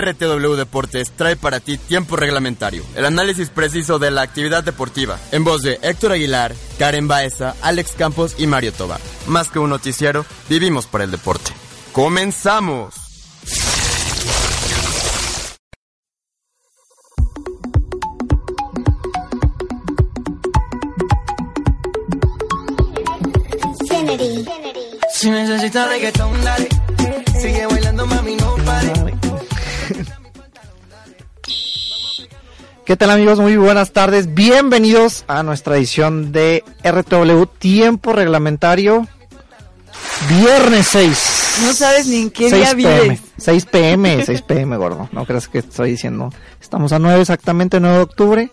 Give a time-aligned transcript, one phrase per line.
[0.00, 5.44] RTW Deportes trae para ti tiempo reglamentario, el análisis preciso de la actividad deportiva, en
[5.44, 9.00] voz de Héctor Aguilar, Karen Baeza, Alex Campos y Mario Tobar.
[9.26, 11.52] Más que un noticiero, vivimos por el deporte.
[11.92, 12.94] ¡Comenzamos!
[25.14, 26.68] Si necesitas reggaetón, dale.
[27.40, 29.13] Sigue bailando, mami, no pare.
[32.84, 33.38] ¿Qué tal amigos?
[33.40, 34.34] Muy buenas tardes.
[34.34, 39.06] Bienvenidos a nuestra edición de RTW Tiempo Reglamentario.
[40.28, 41.62] Viernes 6.
[41.62, 43.02] No sabes ni en qué 6 día PM.
[43.02, 43.20] vives.
[43.38, 45.08] 6 pm, 6 pm, gordo.
[45.12, 46.30] No creas que estoy diciendo.
[46.60, 48.50] Estamos a 9 exactamente, 9 de octubre.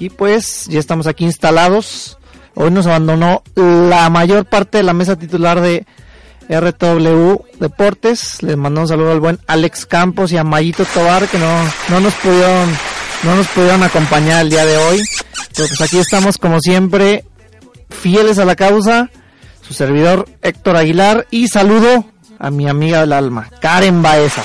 [0.00, 2.18] Y pues ya estamos aquí instalados.
[2.54, 5.86] Hoy nos abandonó la mayor parte de la mesa titular de
[6.48, 8.42] RTW Deportes.
[8.42, 11.46] Les mando un saludo al buen Alex Campos y a Mayito Tobar que no,
[11.88, 12.68] no nos pudieron,
[13.24, 15.02] no nos pudieron acompañar el día de hoy.
[15.54, 17.24] Pero pues aquí estamos como siempre,
[17.88, 19.10] fieles a la causa.
[19.66, 22.04] Su servidor Héctor Aguilar y saludo
[22.38, 24.42] a mi amiga del alma, Karen Baeza.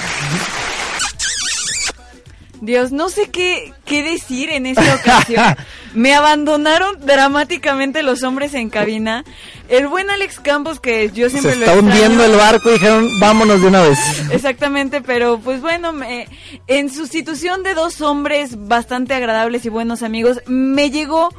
[2.62, 5.44] Dios, no sé qué, qué decir en esta ocasión.
[5.94, 9.24] Me abandonaron dramáticamente los hombres en cabina.
[9.70, 11.94] El buen Alex Campos, que yo siempre Se lo está extraño.
[11.96, 13.98] hundiendo el barco y dijeron, vámonos de una vez.
[14.32, 16.28] Exactamente, pero pues bueno, me-
[16.68, 21.30] en sustitución de dos hombres bastante agradables y buenos amigos, me llegó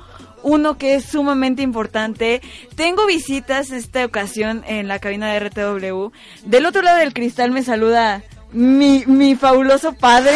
[0.42, 2.40] uno que es sumamente importante.
[2.76, 6.10] Tengo visitas esta ocasión en la cabina de RTW.
[6.46, 10.34] Del otro lado del cristal me saluda mi, mi fabuloso padre.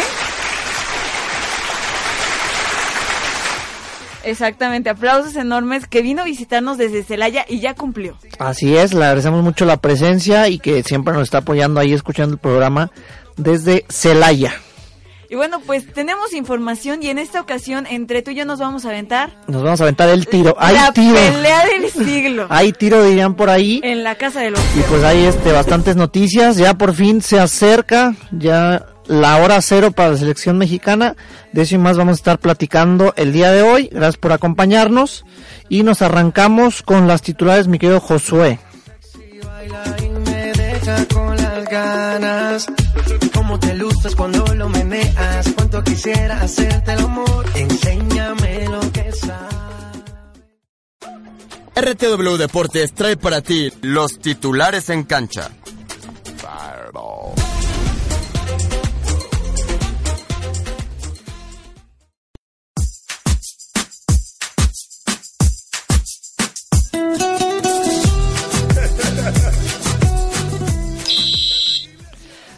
[4.25, 8.17] Exactamente, aplausos enormes que vino a visitarnos desde Celaya y ya cumplió.
[8.39, 12.33] Así es, le agradecemos mucho la presencia y que siempre nos está apoyando ahí escuchando
[12.33, 12.91] el programa
[13.37, 14.53] desde Celaya.
[15.27, 18.85] Y bueno, pues tenemos información y en esta ocasión entre tú y yo nos vamos
[18.85, 20.55] a aventar Nos vamos a aventar el tiro.
[20.59, 21.15] Hay la tiro.
[21.15, 23.81] pelea del siglo Hay tiro, dirían por ahí.
[23.83, 26.57] en la casa de los Y pues hay este, bastantes noticias.
[26.57, 31.15] Ya por fin se acerca ya la hora cero para la selección mexicana.
[31.51, 33.89] De eso y más vamos a estar platicando el día de hoy.
[33.91, 35.25] Gracias por acompañarnos.
[35.69, 38.59] Y nos arrancamos con las titulares, mi querido Josué.
[39.01, 42.67] Si baila y me deja con las ganas.
[43.33, 45.53] Cómo te luces cuando lo meneas.
[45.55, 47.45] Cuánto quisiera hacerte el amor.
[47.55, 49.55] Enséñame lo que sabes.
[51.75, 55.51] RTW Deportes trae para ti los titulares en cancha.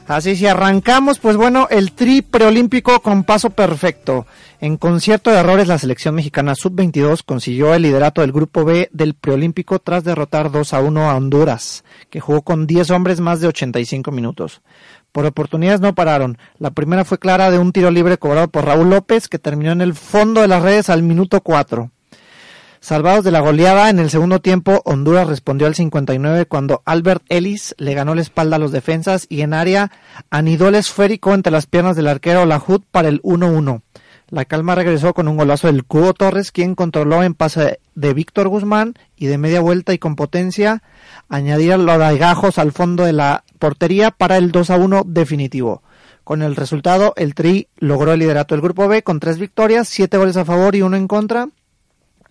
[0.08, 4.26] Así si arrancamos, pues bueno, el tri preolímpico con paso perfecto.
[4.62, 9.16] En concierto de errores, la selección mexicana sub-22 consiguió el liderato del grupo B del
[9.16, 13.48] preolímpico tras derrotar 2 a 1 a Honduras, que jugó con 10 hombres más de
[13.48, 14.62] 85 minutos.
[15.12, 16.38] Por oportunidades no pararon.
[16.58, 19.82] La primera fue clara de un tiro libre cobrado por Raúl López, que terminó en
[19.82, 21.92] el fondo de las redes al minuto 4.
[22.80, 27.76] Salvados de la goleada, en el segundo tiempo Honduras respondió al 59 cuando Albert Ellis
[27.78, 29.92] le ganó la espalda a los defensas y en área
[30.30, 33.82] anidó el esférico entre las piernas del arquero Lahud para el 1-1.
[34.30, 38.50] La calma regresó con un golazo del Cubo Torres, quien controló en pase de Víctor
[38.50, 40.84] Guzmán y de media vuelta y con potencia
[41.30, 45.82] añadir los gajos al fondo de la portería para el 2-1 definitivo.
[46.26, 50.18] Con el resultado, el Tri logró el liderato del Grupo B con tres victorias, siete
[50.18, 51.48] goles a favor y uno en contra.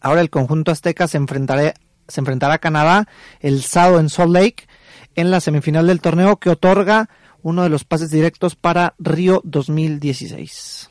[0.01, 1.75] Ahora el conjunto azteca se enfrentará,
[2.09, 3.09] se enfrentará a Canadá
[3.41, 4.67] el sábado en Salt Lake
[5.15, 7.09] en la semifinal del torneo que otorga
[7.43, 10.91] uno de los pases directos para Río 2016.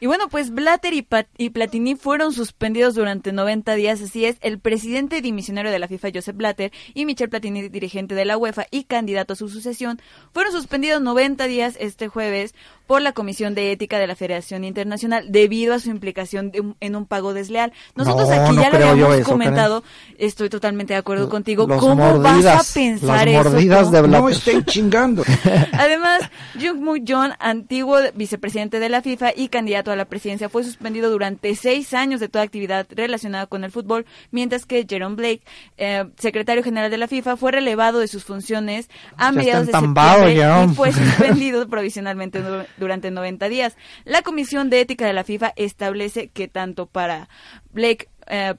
[0.00, 4.36] Y bueno, pues Blatter y, Platini fueron suspendidos durante 90 días, así es.
[4.42, 8.66] El presidente dimisionario de la FIFA, Joseph Blatter, y Michel Platini, dirigente de la UEFA
[8.70, 10.00] y candidato a su sucesión,
[10.32, 12.54] fueron suspendidos 90 días este jueves
[12.88, 16.76] por la Comisión de Ética de la Federación Internacional debido a su implicación de un-
[16.80, 17.72] en un pago desleal.
[17.94, 19.84] Nosotros No, aquí no ya lo habíamos eso, comentado,
[20.18, 21.66] estoy totalmente de acuerdo contigo.
[21.68, 23.50] Los ¿Cómo mordidas, vas a pensar las eso?
[23.50, 24.08] mordidas de.
[24.08, 25.22] No estén chingando.
[25.72, 26.22] Además,
[26.60, 31.10] Jung Moo Jong, antiguo vicepresidente de la FIFA y candidato a la presidencia, fue suspendido
[31.10, 35.42] durante seis años de toda actividad relacionada con el fútbol, mientras que Jerome Blake,
[35.76, 38.88] eh, secretario general de la FIFA, fue relevado de sus funciones
[39.18, 40.72] a Ya mediados de septiembre Jerome.
[40.72, 42.40] y fue suspendido provisionalmente
[42.78, 43.76] durante 90 días.
[44.04, 47.28] La Comisión de Ética de la FIFA establece que tanto para
[47.72, 48.54] Blake eh,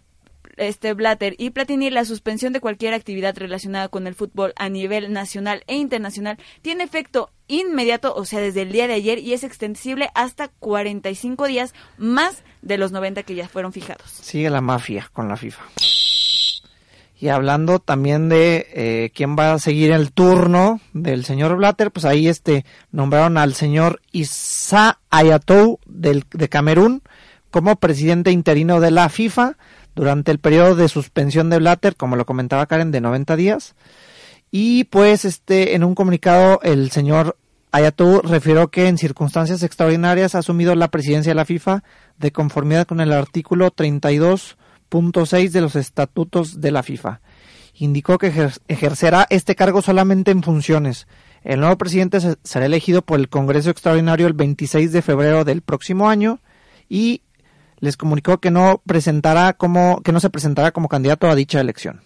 [0.60, 5.12] este Blatter y Platini, la suspensión de cualquier actividad relacionada con el fútbol a nivel
[5.13, 9.44] nacional e internacional tiene efecto inmediato, o sea, desde el día de ayer y es
[9.44, 14.10] extensible hasta 45 días más de los 90 que ya fueron fijados.
[14.10, 15.63] Sigue la mafia con la FIFA.
[17.21, 22.06] Y hablando también de eh, quién va a seguir el turno del señor Blatter, pues
[22.06, 27.01] ahí este nombraron al señor Issa Ayatou del, de Camerún
[27.51, 29.57] como presidente interino de la FIFA
[29.95, 33.75] durante el periodo de suspensión de Blatter, como lo comentaba Karen, de 90 días.
[34.50, 37.36] Y pues este en un comunicado el señor
[37.71, 41.83] Ayatou refirió que en circunstancias extraordinarias ha asumido la presidencia de la FIFA
[42.18, 44.57] de conformidad con el artículo 32
[44.90, 47.22] punto 6 de los estatutos de la FIFA.
[47.76, 48.34] Indicó que
[48.68, 51.08] ejercerá este cargo solamente en funciones.
[51.44, 56.10] El nuevo presidente será elegido por el Congreso Extraordinario el 26 de febrero del próximo
[56.10, 56.40] año
[56.90, 57.22] y
[57.80, 62.02] les comunicó que no presentará como que no se presentará como candidato a dicha elección.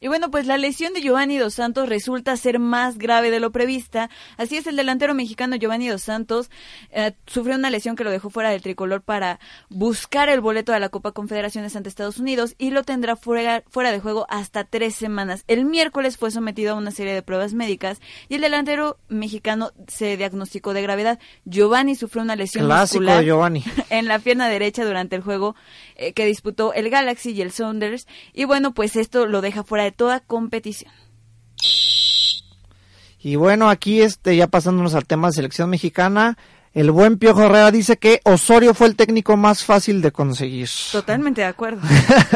[0.00, 3.50] Y bueno, pues la lesión de Giovanni Dos Santos resulta ser más grave de lo
[3.50, 4.10] prevista.
[4.36, 6.50] Así es, el delantero mexicano Giovanni Dos Santos
[6.90, 9.40] eh, sufrió una lesión que lo dejó fuera del tricolor para
[9.70, 13.90] buscar el boleto de la Copa Confederaciones ante Estados Unidos y lo tendrá fuera, fuera
[13.90, 15.44] de juego hasta tres semanas.
[15.46, 20.16] El miércoles fue sometido a una serie de pruebas médicas y el delantero mexicano se
[20.16, 21.18] diagnosticó de gravedad.
[21.44, 23.24] Giovanni sufrió una lesión muscular
[23.90, 25.56] en la pierna derecha durante el juego
[25.94, 28.06] eh, que disputó el Galaxy y el Saunders.
[28.34, 30.92] Y bueno, pues esto lo deja fuera de toda competición.
[33.18, 36.36] Y bueno, aquí este, ya pasándonos al tema de selección mexicana,
[36.74, 40.68] el buen Piojo Herrera dice que Osorio fue el técnico más fácil de conseguir.
[40.92, 41.80] Totalmente de acuerdo.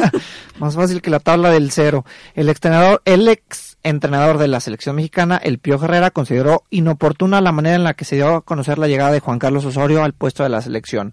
[0.58, 2.06] más fácil que la tabla del cero.
[2.35, 7.53] El entrenador, el ex entrenador de la selección mexicana, el Piojo Herrera, consideró inoportuna la
[7.53, 10.14] manera en la que se dio a conocer la llegada de Juan Carlos Osorio al
[10.14, 11.12] puesto de la selección.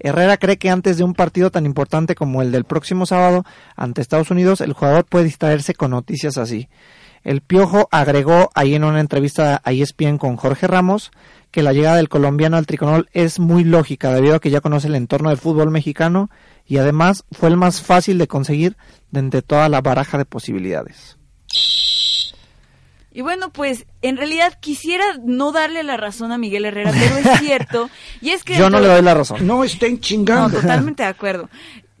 [0.00, 3.44] Herrera cree que antes de un partido tan importante como el del próximo sábado
[3.76, 6.68] ante Estados Unidos, el jugador puede distraerse con noticias así.
[7.24, 11.10] El Piojo agregó ahí en una entrevista a ESPN con Jorge Ramos
[11.50, 14.88] que la llegada del colombiano al tricolor es muy lógica debido a que ya conoce
[14.88, 16.30] el entorno del fútbol mexicano
[16.66, 18.76] y además fue el más fácil de conseguir
[19.10, 21.18] de entre toda la baraja de posibilidades.
[23.18, 27.38] Y bueno, pues en realidad quisiera no darle la razón a Miguel Herrera, pero es
[27.40, 27.90] cierto.
[28.20, 29.44] Y es que Yo no le doy la razón.
[29.44, 30.50] No estén chingando.
[30.50, 31.50] No, totalmente de acuerdo.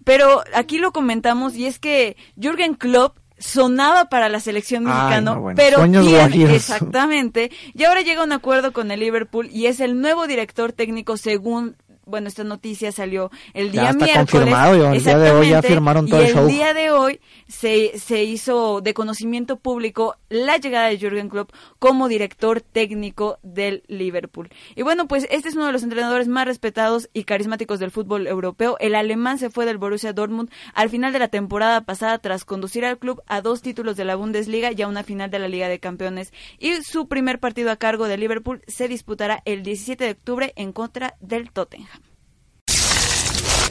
[0.04, 5.82] Pero aquí lo comentamos y es que Jürgen Klopp sonaba para la selección mexicana, pero
[5.82, 10.72] exactamente, y ahora llega a un acuerdo con el Liverpool y es el nuevo director
[10.72, 11.76] técnico según
[12.08, 14.30] bueno, esta noticia salió el día ya está miércoles.
[14.30, 16.48] Confirmado, el día de hoy ya firmaron todo y el show.
[16.48, 21.52] El día de hoy se, se hizo de conocimiento público la llegada de Jürgen Klopp
[21.78, 24.50] como director técnico del Liverpool.
[24.74, 28.26] Y bueno, pues este es uno de los entrenadores más respetados y carismáticos del fútbol
[28.26, 28.76] europeo.
[28.80, 32.84] El alemán se fue del Borussia Dortmund al final de la temporada pasada tras conducir
[32.84, 35.68] al club a dos títulos de la Bundesliga y a una final de la Liga
[35.68, 36.32] de Campeones.
[36.58, 40.72] Y su primer partido a cargo de Liverpool se disputará el 17 de octubre en
[40.72, 41.97] contra del Tottenham.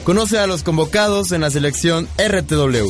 [0.08, 2.88] Conoce a los convocados en la selección RTW.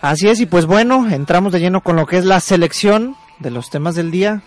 [0.00, 3.50] Así es, y pues bueno, entramos de lleno con lo que es la selección de
[3.50, 4.44] los temas del día.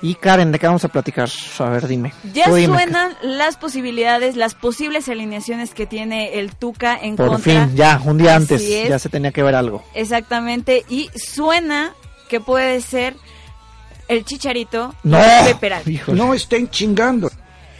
[0.00, 1.28] Y Karen, ¿de qué vamos a platicar?
[1.58, 2.12] A ver, dime.
[2.32, 7.66] Ya suenan las posibilidades, las posibles alineaciones que tiene el Tuca en Por contra.
[7.66, 9.84] fin, ya, un día antes, ya se tenía que ver algo.
[9.94, 11.94] Exactamente, y suena
[12.28, 13.16] que puede ser
[14.06, 17.30] el Chicharito no, de No estén chingando.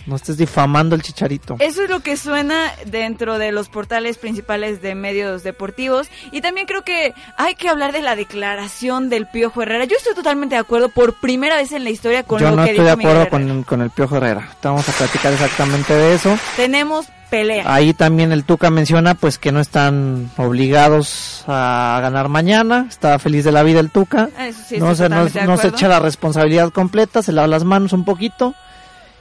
[0.08, 1.56] No estés difamando el chicharito.
[1.58, 6.08] Eso es lo que suena dentro de los portales principales de medios deportivos.
[6.32, 9.84] Y también creo que hay que hablar de la declaración del Piojo Herrera.
[9.84, 12.64] Yo estoy totalmente de acuerdo por primera vez en la historia con Yo lo no
[12.64, 14.48] que estoy de acuerdo con, con el Piojo Herrera.
[14.62, 16.38] Vamos a platicar exactamente de eso.
[16.56, 17.64] Tenemos pelea.
[17.66, 22.86] Ahí también el Tuca menciona pues que no están obligados a ganar mañana.
[22.88, 24.30] Está feliz de la vida el Tuca.
[24.38, 27.92] Eso sí, no, se, no, no se echa la responsabilidad completa, se lava las manos
[27.92, 28.54] un poquito.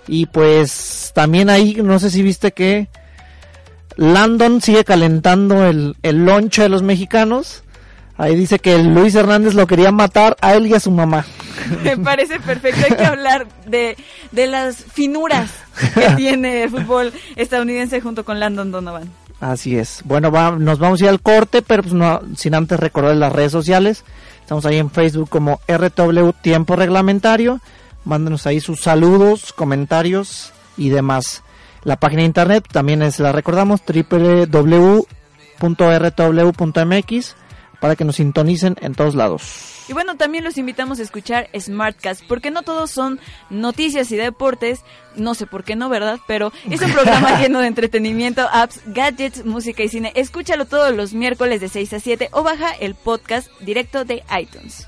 [0.07, 2.87] Y pues también ahí, no sé si viste que
[3.95, 7.63] Landon sigue calentando el, el lonche de los mexicanos.
[8.17, 11.25] Ahí dice que Luis Hernández lo quería matar a él y a su mamá.
[11.83, 12.85] Me parece perfecto.
[12.89, 13.95] Hay que hablar de,
[14.31, 15.51] de las finuras
[15.93, 19.11] que tiene el fútbol estadounidense junto con Landon Donovan.
[19.39, 20.01] Así es.
[20.03, 23.31] Bueno, va- nos vamos a ir al corte, pero pues no, sin antes recordar las
[23.31, 24.03] redes sociales.
[24.41, 27.59] Estamos ahí en Facebook como RW Tiempo Reglamentario.
[28.07, 31.43] Mándenos ahí sus saludos, comentarios y demás.
[31.83, 34.95] La página de internet también es, la recordamos, www.rtw.mx
[37.81, 39.83] para que nos sintonicen en todos lados.
[39.89, 44.85] Y bueno, también los invitamos a escuchar Smartcast, porque no todos son noticias y deportes,
[45.17, 46.17] no sé por qué no, ¿verdad?
[46.27, 50.13] Pero es un programa lleno de entretenimiento, apps, gadgets, música y cine.
[50.15, 54.87] Escúchalo todos los miércoles de 6 a 7 o baja el podcast directo de iTunes.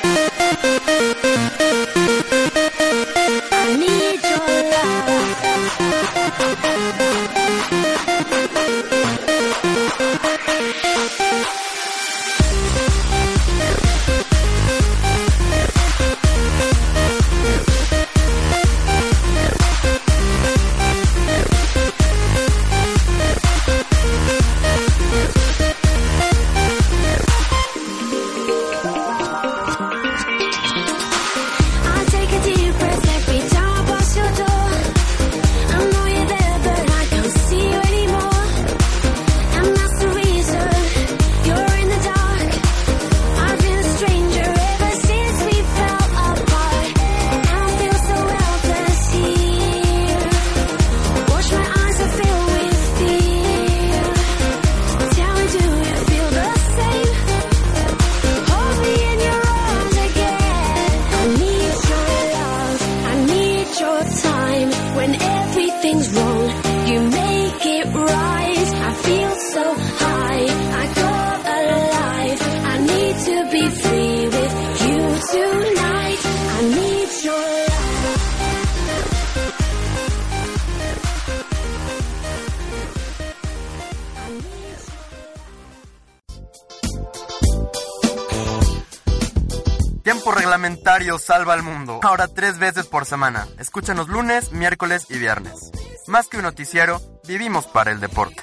[93.11, 93.45] Semana.
[93.59, 95.69] Escúchanos lunes, miércoles y viernes.
[96.07, 98.40] Más que un noticiero, vivimos para el deporte.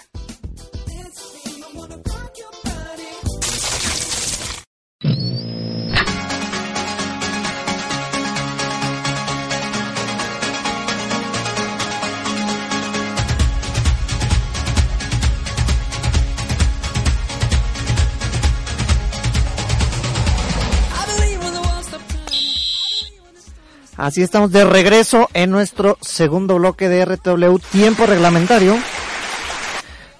[23.98, 28.78] Así estamos de regreso en nuestro segundo bloque de RTW Tiempo Reglamentario.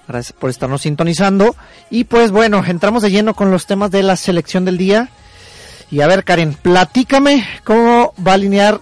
[0.09, 1.55] Gracias por estarnos sintonizando.
[1.89, 5.11] Y pues bueno, entramos de lleno con los temas de la selección del día.
[5.93, 8.81] Y a ver, Karen, platícame cómo va a alinear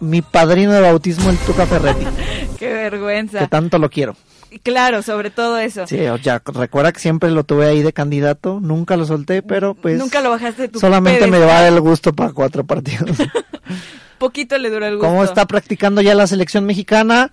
[0.00, 2.04] mi padrino de bautismo, el Tuca Ferretti,
[2.58, 3.38] Qué vergüenza.
[3.38, 4.16] que tanto lo quiero.
[4.64, 5.86] Claro, sobre todo eso.
[5.86, 9.74] Sí, o ya, recuerda que siempre lo tuve ahí de candidato, nunca lo solté, pero
[9.74, 13.16] pues Nunca lo bajaste de tu solamente me va el gusto para cuatro partidos.
[14.18, 15.08] Poquito le dura el gusto.
[15.08, 17.30] cómo está practicando ya la selección mexicana.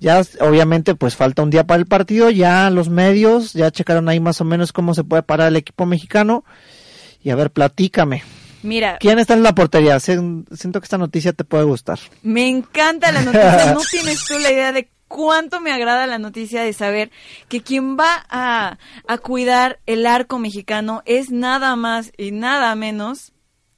[0.00, 4.18] Ya obviamente pues falta un día para el partido, ya los medios ya checaron ahí
[4.18, 6.44] más o menos cómo se puede parar el equipo mexicano.
[7.22, 8.24] Y a ver, platícame.
[8.64, 9.96] Mira, ¿Quién está en la portería?
[10.00, 11.98] Sien- Siento que esta noticia te puede gustar.
[12.22, 13.74] me encanta la noticia.
[13.74, 17.10] No tienes tú la idea de cuánto me agrada la noticia de saber
[17.48, 23.31] que quien va a, a cuidar el arco mexicano es nada más y nada menos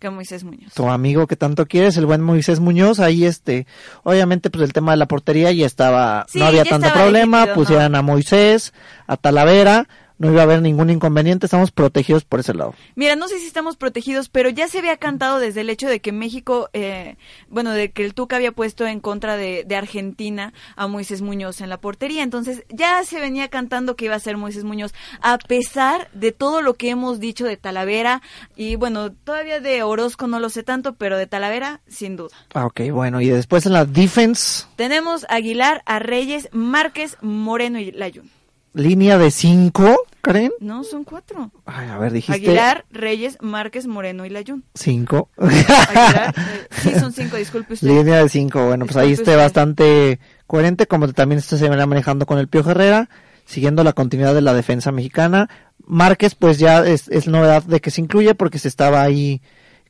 [0.05, 0.75] que Moisés Muñoz.
[0.75, 3.67] Tu amigo que tanto quieres, el buen Moisés Muñoz, ahí este,
[4.03, 7.55] obviamente pues el tema de la portería ya estaba, Sí, no había tanto problema, definido,
[7.55, 7.99] pusieran ¿no?
[7.99, 8.75] a Moisés,
[9.07, 12.75] a Talavera, no iba a haber ningún inconveniente, estamos protegidos por ese lado.
[12.95, 16.01] Mira, no sé si estamos protegidos, pero ya se había cantado desde el hecho de
[16.01, 17.17] que México, eh,
[17.49, 21.61] bueno, de que el Tuca había puesto en contra de, de Argentina a Moisés Muñoz
[21.61, 22.23] en la portería.
[22.23, 26.63] Entonces ya se venía cantando que iba a ser Moisés Muñoz, a pesar de todo
[26.63, 28.23] lo que hemos dicho de Talavera.
[28.57, 32.37] Y bueno, todavía de Orozco no lo sé tanto, pero de Talavera, sin duda.
[32.55, 37.79] Ah, ok, bueno, y después en la defense, Tenemos a Aguilar, a Reyes, Márquez, Moreno
[37.79, 38.31] y Layún.
[38.75, 40.53] Línea de cinco, Karen.
[40.61, 41.51] No, son cuatro.
[41.65, 44.65] Ay, a ver, dijiste Aguilar, Reyes, Márquez, Moreno y Layún.
[44.75, 45.31] cinco.
[45.39, 47.87] Aguilar, eh, sí, son cinco, disculpe usted.
[47.87, 49.37] Línea de cinco, bueno, pues ahí esté usted.
[49.37, 53.09] bastante coherente, como también esto se venía manejando con el Pío Herrera,
[53.45, 55.49] siguiendo la continuidad de la defensa mexicana.
[55.87, 59.41] Márquez, pues ya es, es novedad de que se incluye porque se estaba ahí,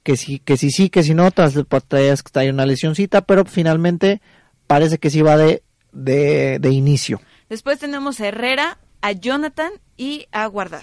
[0.03, 3.23] que sí, que sí, sí, que si no, tras el que está ahí una lesioncita,
[3.23, 4.21] pero finalmente
[4.67, 5.63] parece que sí va de,
[5.93, 7.21] de, de inicio.
[7.55, 10.83] Después tenemos a Herrera, a Jonathan y a Guardado.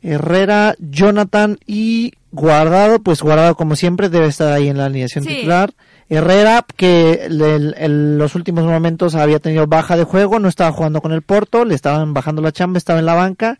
[0.00, 5.28] Herrera, Jonathan y Guardado, pues Guardado como siempre debe estar ahí en la alineación Sí.
[5.36, 5.74] titular.
[6.08, 11.12] Herrera, que en los últimos momentos había tenido baja de juego, no estaba jugando con
[11.12, 13.58] el Porto, le estaban bajando la chamba, estaba en la banca.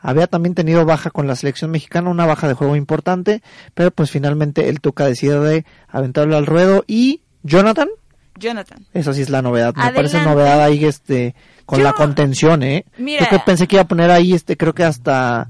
[0.00, 3.42] Había también tenido baja con la selección mexicana, una baja de juego importante,
[3.74, 6.84] pero pues finalmente el Tuca decide de aventarlo al ruedo.
[6.86, 7.88] Y Jonathan,
[8.38, 8.84] Jonathan.
[8.92, 11.34] esa sí es la novedad, me parece novedad ahí este
[11.66, 12.84] con Yo- la contención, eh.
[12.98, 13.22] Mira.
[13.24, 15.48] Yo que pensé que iba a poner ahí este creo que hasta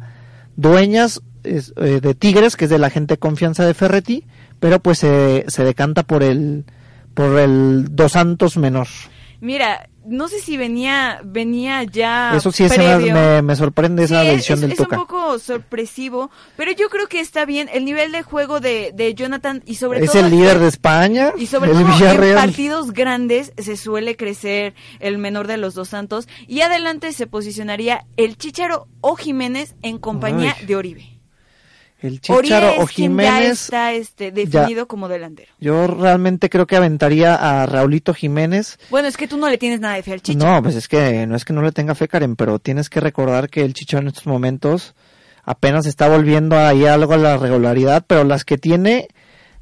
[0.56, 4.24] dueñas es, eh, de Tigres, que es de la gente de confianza de Ferretti,
[4.60, 6.64] pero pues se se decanta por el
[7.14, 8.88] por el Dos Santos menor.
[9.40, 13.14] Mira, no sé si venía venía ya Eso sí me, previo.
[13.14, 14.96] me- me sorprende esa Sí, es, decisión es- del es Tuca.
[15.00, 19.14] un poco sorpresivo, pero yo creo que está bien el nivel de juego de, de
[19.14, 22.34] Jonathan y sobre Es todo el líder de España, y sobre el todo en Villarreal.
[22.36, 28.04] partidos grandes se suele crecer el menor de los dos santos y adelante se posicionaría
[28.16, 30.66] el Chicharo o Jiménez en compañía Ay.
[30.66, 31.13] de Oribe.
[32.06, 33.62] El Chicharo o quien ya Jiménez.
[33.62, 35.50] está este, definido como delantero.
[35.58, 38.78] Yo realmente creo que aventaría a Raulito Jiménez.
[38.90, 40.54] Bueno, es que tú no le tienes nada de fe al Chicharo.
[40.56, 43.00] No, pues es que no es que no le tenga fe, Karen, pero tienes que
[43.00, 44.94] recordar que el Chicharo en estos momentos
[45.44, 49.08] apenas está volviendo ahí algo a la regularidad, pero las que tiene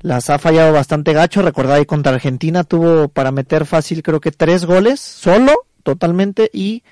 [0.00, 1.42] las ha fallado bastante gacho.
[1.42, 5.52] Recordad ahí contra Argentina tuvo para meter fácil creo que tres goles solo,
[5.84, 6.82] totalmente, y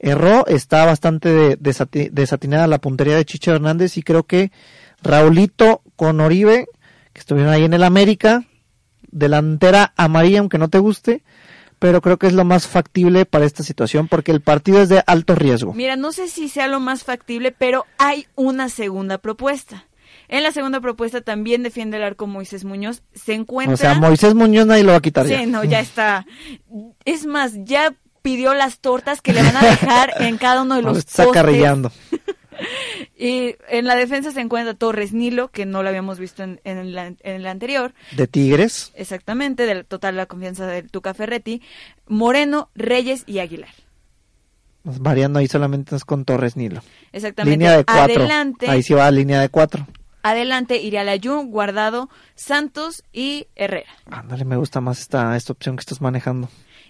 [0.00, 0.44] erró.
[0.48, 4.50] Está bastante de- desati- desatinada la puntería de Chicho Hernández y creo que
[5.02, 6.66] Raulito con Oribe,
[7.12, 8.44] que estuvieron ahí en el América,
[9.10, 11.22] delantera amarilla, aunque no te guste,
[11.78, 15.02] pero creo que es lo más factible para esta situación porque el partido es de
[15.06, 15.72] alto riesgo.
[15.74, 19.86] Mira, no sé si sea lo más factible, pero hay una segunda propuesta.
[20.28, 23.02] En la segunda propuesta también defiende el arco Moisés Muñoz.
[23.14, 23.74] Se encuentra.
[23.74, 25.38] O sea, Moisés Muñoz nadie lo va a quitar ya.
[25.40, 26.26] Sí, no, ya está.
[27.04, 30.82] Es más, ya pidió las tortas que le van a dejar en cada uno de
[30.82, 31.92] los está postes.
[33.20, 36.94] Y en la defensa se encuentra Torres Nilo, que no lo habíamos visto en, en
[36.94, 37.92] la, en el anterior.
[38.12, 38.92] De Tigres.
[38.94, 41.60] Exactamente, del total la confianza del Tuca Ferretti.
[42.06, 43.70] Moreno, Reyes y Aguilar.
[44.82, 46.80] Pues, Variando ahí solamente es con Torres Nilo.
[47.12, 47.58] Exactamente.
[47.58, 48.20] Línea de cuatro.
[48.20, 48.70] Adelante.
[48.70, 49.86] Ahí sí va línea de cuatro.
[50.22, 53.90] Adelante iría Layún, Guardado, Santos y Herrera.
[54.10, 56.48] Ándale, me gusta más esta, esta opción que estás manejando.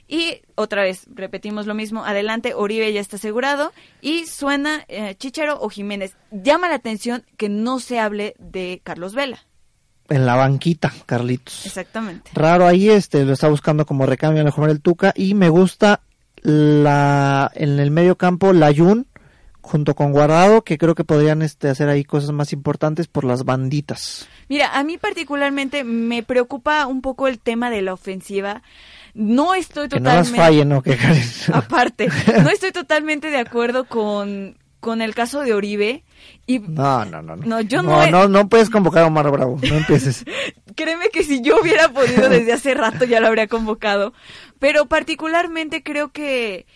[0.09, 5.61] Y otra vez, repetimos lo mismo, adelante Oribe ya está asegurado y suena eh, Chicharo
[5.61, 6.17] o Jiménez.
[6.31, 9.38] Llama la atención que no se hable de Carlos Vela.
[10.09, 11.67] En la banquita, Carlitos.
[11.67, 12.31] Exactamente.
[12.33, 15.12] Raro ahí, este, lo está buscando como recambio a lo mejor el Tuca.
[15.14, 16.01] Y me gusta
[16.41, 19.07] la, en el medio campo, Layun,
[19.68, 23.44] junto con Guardado, que creo que podrían este, hacer ahí cosas más importantes por las
[23.44, 24.28] banditas.
[24.48, 28.62] Mira, a mí particularmente me preocupa un poco el tema de la ofensiva.
[29.14, 30.37] No estoy Que no totalmente...
[30.38, 30.83] fallen, ¿no?
[30.83, 30.96] Que.
[31.52, 32.09] Aparte,
[32.42, 36.04] no estoy totalmente de acuerdo con, con el caso de Oribe.
[36.46, 37.37] Y No, no, no.
[37.37, 39.59] No, No, yo no no, he- no, no puedes convocar a Omar Bravo.
[39.68, 40.24] No empieces.
[40.76, 44.12] Créeme que si yo hubiera podido desde hace rato ya lo habría convocado.
[44.59, 46.66] Pero particularmente creo que,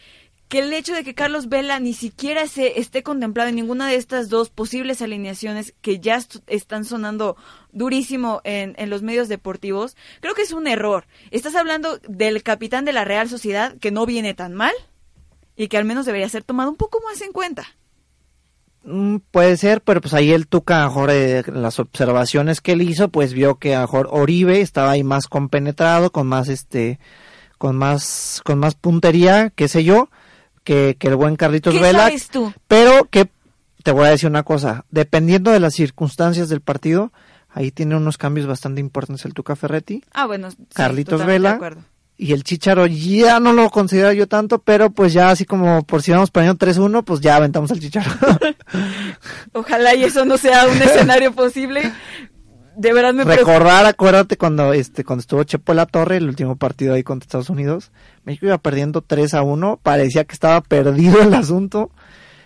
[0.53, 3.95] que el hecho de que Carlos Vela ni siquiera se esté contemplado en ninguna de
[3.95, 7.39] estas dos posibles alineaciones que ya est- están sonando
[7.73, 11.07] durísimo en, los medios deportivos, creo que es un error.
[11.31, 14.75] Estás hablando del capitán de la Real Sociedad que no viene tan mal
[15.57, 17.65] y que al menos debería ser tomado un poco más en cuenta.
[18.85, 23.33] Mm, puede ser, pero pues ahí el Tuca, eh, las observaciones que él hizo, pues
[23.33, 26.99] vio que a Oribe estaba ahí más compenetrado, con más este,
[27.57, 30.11] con más, con más puntería, qué sé yo,
[30.65, 32.05] que, que el buen Carlitos ¿Qué Vela.
[32.05, 32.53] sabes tú?
[32.69, 33.29] Pero que
[33.83, 37.13] te voy a decir una cosa, dependiendo de las circunstancias del partido,
[37.49, 40.03] ahí tiene unos cambios bastante importantes el Tuca Ferretti.
[40.13, 41.59] Ah, bueno, sí, Carlitos Vela.
[42.19, 46.03] Y el Chicharo ya no lo considero yo tanto, pero pues ya así como por
[46.03, 48.11] si vamos perdiendo 3-1, pues ya aventamos al Chicharo.
[49.53, 51.93] Ojalá y eso no sea un escenario posible.
[52.77, 53.25] De verdad me.
[53.25, 57.51] Recordar, acuérdate cuando este cuando estuvo Chepo La Torre, el último partido ahí contra Estados
[57.51, 57.91] Unidos,
[58.25, 61.91] México iba perdiendo 3 a 1, parecía que estaba perdido el asunto.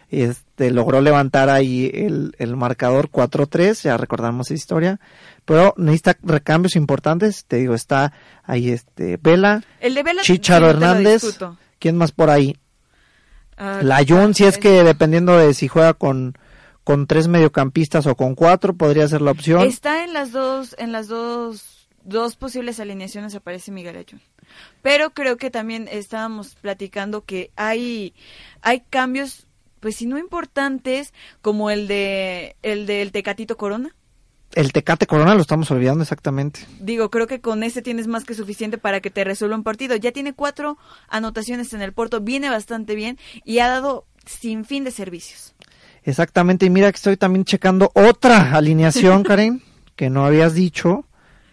[0.08, 5.00] Este logró levantar ahí el, el marcador 4-3, ya recordamos esa historia,
[5.44, 8.12] pero necesita recambios importantes, te digo, está
[8.44, 11.38] ahí este Vela, El de Vela Chicharo Hernández.
[11.80, 12.56] ¿quién más por ahí?
[13.56, 16.36] Ah, La Jun, si es- que dependiendo de si juega con,
[16.86, 19.66] con tres mediocampistas o con cuatro, podría ser la opción.
[19.66, 24.20] Está en las dos, en las dos, dos posibles alineaciones aparece Miguel Ayun.
[24.82, 28.14] Pero creo que también estábamos platicando que hay,
[28.62, 29.48] hay cambios,
[29.80, 33.92] pues si no importantes, como el de, el del Tecatito Corona.
[34.52, 36.60] El Tecate Corona lo estamos olvidando exactamente.
[36.78, 39.96] Digo, creo que con ese tienes más que suficiente para que te resuelva un partido.
[39.96, 44.84] Ya tiene cuatro anotaciones en el Porto, viene bastante bien y ha dado sin fin
[44.84, 45.55] de servicios.
[46.06, 49.62] Exactamente, y mira que estoy también checando otra alineación, Karen,
[49.96, 51.04] que no habías dicho.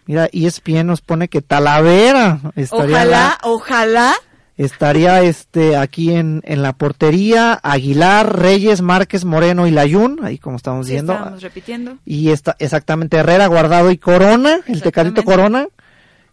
[0.06, 4.14] Mira, ESPN nos pone que Talavera estaría, Ojalá, ojalá.
[4.56, 10.56] estaría este aquí en, en la portería, Aguilar, Reyes, Márquez, Moreno y Layún, ahí como
[10.56, 11.14] estamos Sí, viendo.
[11.14, 11.98] estábamos repitiendo.
[12.04, 15.24] Y está exactamente Herrera, Guardado y Corona, el Tecatito Exactamente.
[15.24, 15.66] Corona,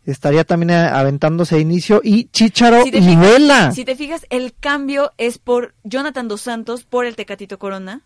[0.05, 3.71] estaría también eh, aventándose de inicio, y Chicharo Si y Vela.
[3.71, 8.01] Si te fijas, el cambio es por Jonathan Dos Santos por el Tecatito Corona.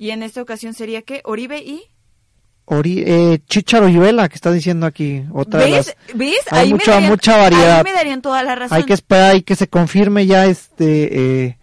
[0.00, 1.82] Y en esta ocasión sería que Oribe y...
[2.64, 5.94] Ori- eh, Chicharo y Vela, que está diciendo aquí otra de ¿Ves?
[6.08, 6.38] las- ¿Ves?
[6.50, 7.76] Hay Ahí me mucha- darían- mucha variedad.
[7.78, 8.78] Ahí me darían toda la razón.
[8.78, 11.58] Hay que esperar y que se confirme ya este eh,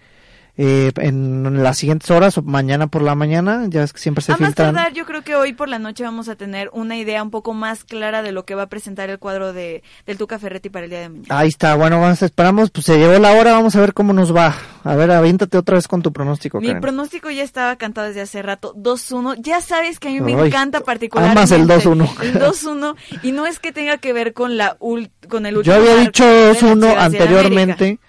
[0.58, 4.32] eh, en las siguientes horas o mañana por la mañana, ya es que siempre se
[4.32, 4.74] a más filtran.
[4.74, 7.54] tardar, yo creo que hoy por la noche vamos a tener una idea un poco
[7.54, 10.86] más clara de lo que va a presentar el cuadro de, del Tuca Ferretti para
[10.86, 11.28] el día de mañana.
[11.40, 14.36] Ahí está, bueno, vamos, esperamos, pues se llegó la hora, vamos a ver cómo nos
[14.36, 14.56] va.
[14.84, 16.82] A ver, aviéntate otra vez con tu pronóstico, Mi Karen.
[16.82, 19.36] pronóstico ya estaba cantado desde hace rato, 2-1.
[19.42, 22.22] Ya sabes que a mí me Ay, encanta particularmente amas el 2-1.
[22.24, 25.76] El 2-1 y no es que tenga que ver con la ul- con el último
[25.76, 28.02] Yo había dicho de las 2-1 Chivas del América.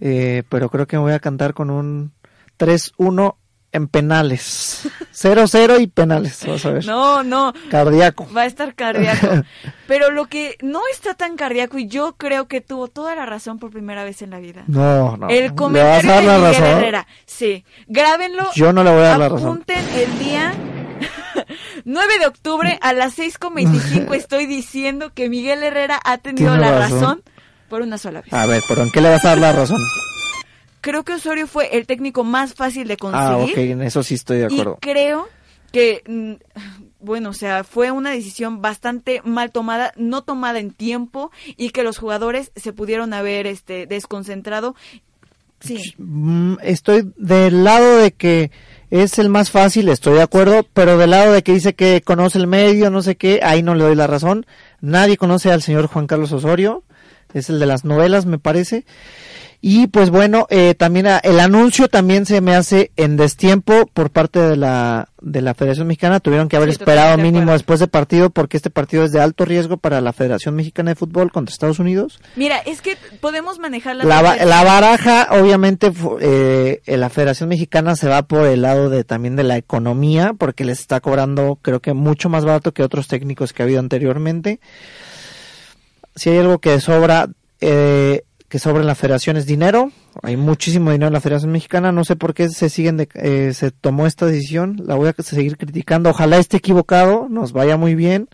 [0.00, 2.12] Eh, pero creo que me voy a cantar con un
[2.58, 3.36] 3-1
[3.72, 4.88] en penales.
[5.14, 6.86] 0-0 y penales, vamos a ver.
[6.86, 8.28] No, no, Cardíaco.
[8.36, 9.26] va a estar cardíaco.
[9.88, 13.58] Pero lo que no está tan cardíaco y yo creo que tuvo toda la razón
[13.58, 14.64] por primera vez en la vida.
[14.68, 15.28] No, no.
[15.28, 16.78] El ¿Le vas comentario a dar de la Miguel razón?
[16.78, 17.06] Herrera.
[17.26, 17.64] Sí.
[17.88, 18.44] Grábenlo.
[18.54, 19.48] Yo no le voy a dar la razón.
[19.48, 20.54] Apunten el día
[21.84, 26.78] 9 de octubre a las 6.25 estoy diciendo que Miguel Herrera ha tenido Tiene la
[26.78, 27.00] razón.
[27.00, 27.22] razón.
[27.68, 28.32] Por una sola vez.
[28.32, 29.80] A ver, ¿en qué le vas a dar la razón?
[30.80, 33.26] Creo que Osorio fue el técnico más fácil de conseguir.
[33.26, 34.78] Ah, ok, en eso sí estoy de Y acuerdo.
[34.80, 35.26] creo
[35.72, 36.32] que, mm,
[37.00, 41.82] bueno, o sea, fue una decisión bastante mal tomada, no tomada en tiempo y que
[41.84, 44.74] los jugadores se pudieron haber este, desconcentrado.
[45.60, 48.50] Sí, Mm, Estoy del lado de que
[48.90, 52.36] es el más fácil, estoy de acuerdo, pero del lado de que dice que conoce
[52.36, 54.44] el medio, no sé qué, ahí no le doy la razón.
[54.82, 56.84] Nadie conoce al señor Juan Carlos Osorio,
[57.34, 58.84] es el de las novelas, me parece.
[59.66, 64.10] Y pues bueno, eh, también ah, el anuncio también se me hace en destiempo por
[64.10, 66.20] parte de la de la Federación Mexicana.
[66.20, 69.22] Tuvieron que haber Sí, esperado de mínimo después de partido porque este partido es de
[69.22, 72.20] alto riesgo para la Federación Mexicana de Fútbol contra Estados Unidos.
[72.36, 74.04] mira, es que podemos manejar la...
[74.04, 79.02] La, ba- la baraja, obviamente, eh, la Federación Mexicana se va por el lado de
[79.04, 83.08] también de la economía, porque les está cobrando, creo que mucho más barato que otros
[83.08, 84.60] técnicos que ha habido anteriormente.
[86.14, 87.28] Si hay algo que sobra,
[87.60, 89.90] eh, que sobra en la Federación es dinero.
[90.22, 91.90] Hay muchísimo dinero en la Federación Mexicana.
[91.92, 94.80] No sé por qué se siguen, de- eh, se tomó esta decisión.
[94.86, 96.10] La voy a seguir criticando.
[96.10, 98.28] Ojalá esté equivocado, nos vaya muy bien,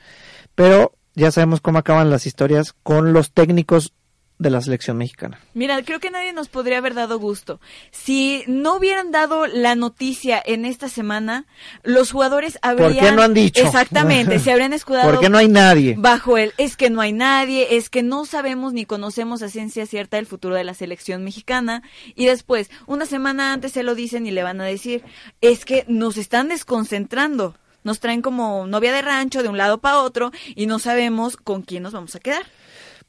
[0.55, 3.95] pero ya sabemos cómo acaban las historias con los técnicos
[4.41, 5.39] de la selección mexicana.
[5.53, 7.61] Mira, creo que nadie nos podría haber dado gusto.
[7.91, 11.45] Si no hubieran dado la noticia en esta semana,
[11.83, 13.05] los jugadores habrían...
[13.05, 13.63] qué no han dicho?
[13.63, 15.11] Exactamente, se habrían escudado...
[15.13, 15.95] Porque no hay nadie.
[15.99, 19.85] Bajo el, es que no hay nadie, es que no sabemos ni conocemos a ciencia
[19.85, 21.83] cierta el futuro de la selección mexicana.
[22.15, 25.05] Y después, una semana antes se lo dicen y le van a decir,
[25.43, 27.57] es que nos están desconcentrando.
[27.85, 31.61] Nos traen como novia de rancho de un lado para otro y no sabemos con
[31.61, 32.47] quién nos vamos a quedar.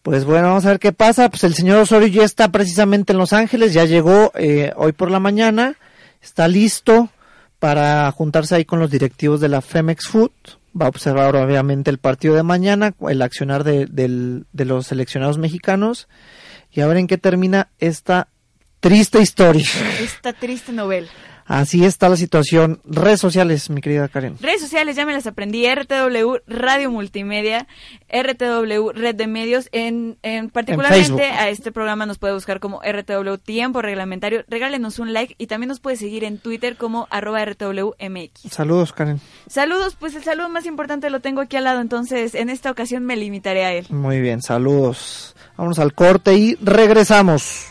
[0.01, 1.29] Pues bueno, vamos a ver qué pasa.
[1.29, 5.11] Pues el señor Osorio ya está precisamente en Los Ángeles, ya llegó eh, hoy por
[5.11, 5.75] la mañana,
[6.21, 7.09] está listo
[7.59, 10.31] para juntarse ahí con los directivos de la Femex Food.
[10.79, 16.07] Va a observar obviamente el partido de mañana, el accionar de, de los seleccionados mexicanos
[16.71, 18.29] y a ver en qué termina esta
[18.79, 19.65] triste historia.
[20.01, 21.09] Esta triste novela.
[21.51, 22.79] Así está la situación.
[22.85, 24.37] Redes sociales, mi querida Karen.
[24.39, 27.67] Redes sociales ya me las aprendí, RTW Radio Multimedia,
[28.09, 33.35] RTW Red de Medios, en, en particularmente a este programa nos puede buscar como RTW
[33.35, 38.43] Tiempo Reglamentario, regálenos un like y también nos puede seguir en Twitter como arroba RTWMX.
[38.49, 39.19] Saludos, Karen.
[39.49, 43.03] Saludos, pues el saludo más importante lo tengo aquí al lado, entonces en esta ocasión
[43.03, 43.87] me limitaré a él.
[43.89, 45.35] Muy bien, saludos.
[45.57, 47.65] Vamos al corte y regresamos.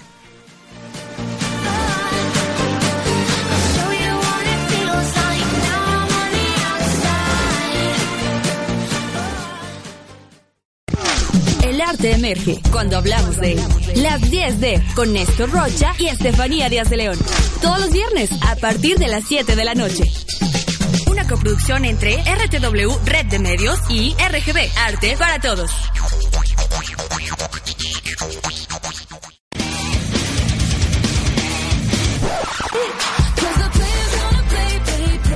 [11.90, 13.56] Arte emerge cuando hablamos de.
[13.96, 17.18] Las 10 de con Néstor Rocha y Estefanía Díaz de León.
[17.60, 20.04] Todos los viernes a partir de las 7 de la noche.
[21.10, 25.72] Una coproducción entre RTW Red de Medios y RGB Arte para Todos.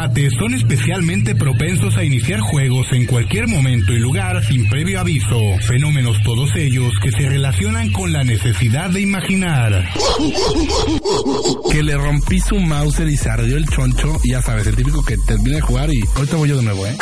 [0.00, 6.22] Son especialmente propensos a iniciar juegos en cualquier momento y lugar sin previo aviso, fenómenos
[6.22, 9.90] todos ellos que se relacionan con la necesidad de imaginar.
[11.70, 15.04] Que le rompí su mouse y se ardió el choncho, y ya sabes, el típico
[15.04, 16.96] que termina de jugar y ahorita voy yo de nuevo, ¿eh?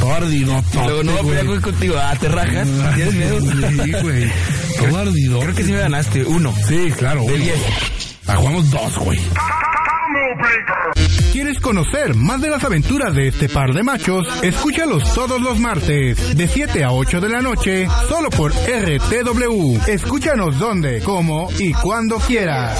[0.00, 0.84] Todo ardido, todo.
[0.84, 1.94] Luego no voy a pelear güey, contigo.
[1.98, 2.68] Ah, te rajas.
[2.96, 3.40] ¿Tienes miedo?
[3.40, 4.30] Sí, güey.
[4.78, 5.40] Todo ardido.
[5.40, 6.24] Creo que sí me ganaste.
[6.24, 6.54] Uno.
[6.68, 7.22] Sí, claro.
[7.24, 7.44] De uno.
[7.44, 7.58] diez.
[8.26, 9.18] Ah, jugamos dos, güey.
[11.32, 14.26] ¿Quieres conocer más de las aventuras de este par de machos?
[14.42, 19.78] Escúchalos todos los martes, de 7 a 8 de la noche, solo por RTW.
[19.86, 22.76] Escúchanos donde, cómo y cuando quieras.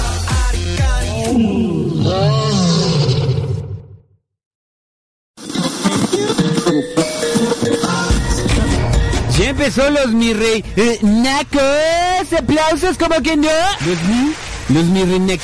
[9.39, 12.33] Ya empezó los mi rey eh, nacos.
[12.37, 13.47] Aplausos como que no.
[13.85, 14.33] Los mi,
[14.69, 15.37] los mi los mi,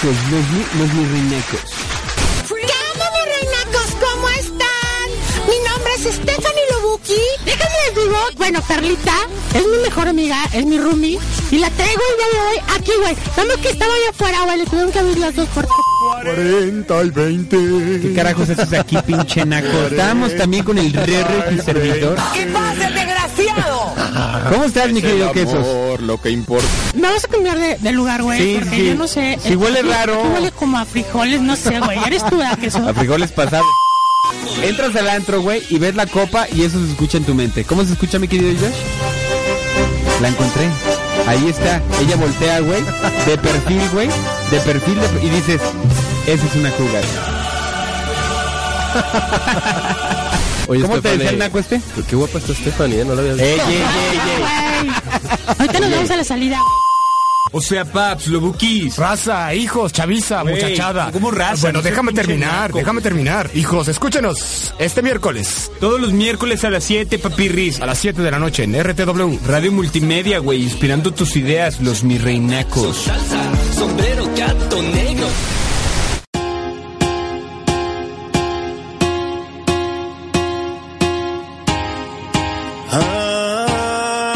[0.78, 1.87] los mi.
[8.38, 9.14] Bueno, Perlita
[9.54, 11.18] es mi mejor amiga, es mi roomie.
[11.52, 13.16] Y la traigo el día de hoy aquí, güey.
[13.36, 14.58] Vamos que estaba allá afuera, güey.
[14.60, 15.76] Le tuvieron que abrir las dos puertas.
[16.24, 17.58] 40 y 20.
[18.02, 19.68] ¿Qué carajos haces aquí, pinche naco?
[19.90, 21.26] Estamos también con el Rere
[21.56, 22.18] y servidor.
[22.34, 23.94] ¿Qué pasa, desgraciado?
[24.52, 26.00] ¿Cómo estás, mi querido Quesos?
[26.02, 26.68] Lo que importa.
[26.96, 28.40] Me vas a cambiar de, de lugar, güey.
[28.40, 28.86] Sí, porque sí.
[28.88, 29.38] yo no sé.
[29.44, 30.22] Sí, huele aquí- raro.
[30.34, 31.98] huele como a frijoles, no sé, güey.
[32.06, 32.88] Eres tú, ¿verdad, queso?
[32.88, 33.66] A frijoles pasados.
[34.64, 37.64] Entras al antro, güey, y ves la copa y eso se escucha en tu mente.
[37.66, 38.76] ¿Cómo se escucha, mi querido Josh?
[40.22, 40.68] La encontré.
[41.28, 41.82] Ahí está.
[42.02, 42.82] Ella voltea, güey,
[43.26, 44.08] de perfil, güey,
[44.52, 45.62] de perfil, de- y dices,
[46.26, 47.04] esa es una cougar.
[50.68, 51.80] Oye, ¿Cómo te decía el naco este?
[52.10, 53.06] Qué guapa está Stephanie, ¿eh?
[53.06, 53.70] No la había Ey, visto.
[53.70, 54.20] ey, ey,
[54.84, 54.92] ey.
[55.60, 56.60] Ahorita nos vamos a la salida.
[57.58, 58.98] O sea, paps, lobuquis.
[58.98, 61.10] Raza, hijos, chaviza, muchachada.
[61.12, 61.62] ¿cómo raza?
[61.64, 63.50] Bueno, No déjame terminar, déjame terminar.
[63.56, 67.82] Hijos, escúchenos este miércoles Todos los miércoles a las 7, papirris.
[67.82, 69.40] a las 7 de la noche en RTW.
[69.48, 73.06] Radio Multimedia, güey, inspirando tus ideas, los mi reinacos.
[73.76, 75.28] sombrero, gato negro.
[83.78, 84.34] Ah,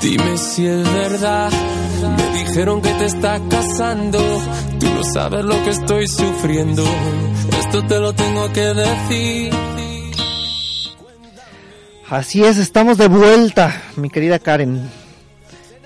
[0.00, 0.62] dime si.
[0.62, 0.87] Me
[2.58, 4.18] dijeron que te está casando.
[4.80, 6.84] Tú no sabes lo que estoy sufriendo.
[7.56, 9.52] Esto te lo tengo que decir.
[12.10, 14.90] Así es, estamos de vuelta, mi querida Karen.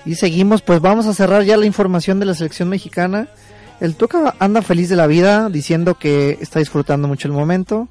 [0.03, 3.27] Y seguimos, pues vamos a cerrar ya la información de la selección mexicana.
[3.79, 7.87] El Tuca anda feliz de la vida, diciendo que está disfrutando mucho el momento,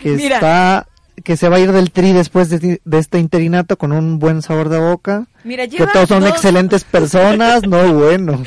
[0.00, 0.36] que Mira.
[0.36, 0.86] está,
[1.24, 4.40] que se va a ir del tri después de, de este interinato con un buen
[4.40, 5.26] sabor de boca.
[5.44, 8.42] Mira, que todos son dos- excelentes personas, no bueno.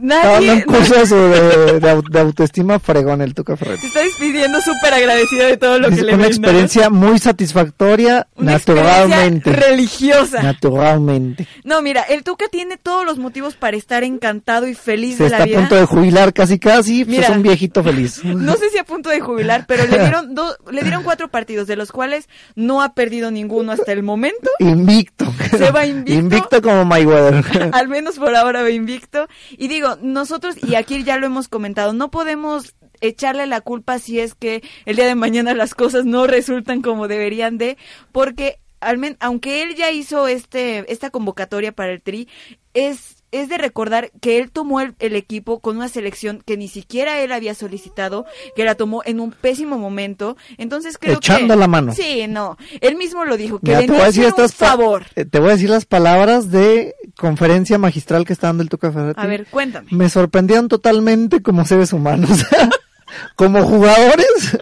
[0.00, 3.80] Nadie un curso de, de au- de autoestima fregón el Tuca Ferretti.
[3.80, 8.52] se está despidiendo súper agradecida de todo lo que le una experiencia muy satisfactoria, Una
[8.52, 9.50] naturalmente.
[9.52, 10.40] religiosa.
[10.42, 11.48] Naturalmente.
[11.64, 15.30] No, mira, el Tuca tiene todos los motivos para estar encantado y feliz Se de
[15.30, 15.58] la está a vida.
[15.60, 17.28] punto de jubilar casi casi, pues Mira.
[17.30, 18.22] es un viejito feliz.
[18.24, 21.66] No sé si a punto de jubilar, pero le dieron do- le dieron cuatro partidos,
[21.66, 24.48] de los cuales no ha perdido ninguno hasta el momento.
[24.60, 25.26] Invicto.
[25.50, 26.12] Se va invicto.
[26.12, 26.27] Invicto
[26.62, 27.70] como Mayweather.
[27.72, 29.28] Al menos por ahora va invicto.
[29.50, 34.20] Y digo, nosotros, y aquí ya lo hemos comentado, no podemos echarle la culpa si
[34.20, 37.76] es que el día de mañana las cosas no resultan como deberían de,
[38.12, 42.28] porque al aunque él ya hizo este esta convocatoria para el Tri,
[42.74, 46.68] es es de recordar que él tomó el, el equipo con una selección que ni
[46.68, 48.24] siquiera él había solicitado,
[48.56, 50.36] que la tomó en un pésimo momento.
[50.56, 51.60] Entonces creo Echando que...
[51.60, 51.92] la mano.
[51.94, 52.56] Sí, no.
[52.80, 55.04] Él mismo lo dijo, que Mira, te voy a decir estas favor.
[55.14, 58.92] eh, te voy a decir las palabras de conferencia magistral que está dando el Tuca
[58.92, 59.20] Ferretti.
[59.20, 59.88] A ver, cuéntame.
[59.90, 62.44] Me sorprendieron totalmente como seres humanos.
[63.36, 64.58] como jugadores,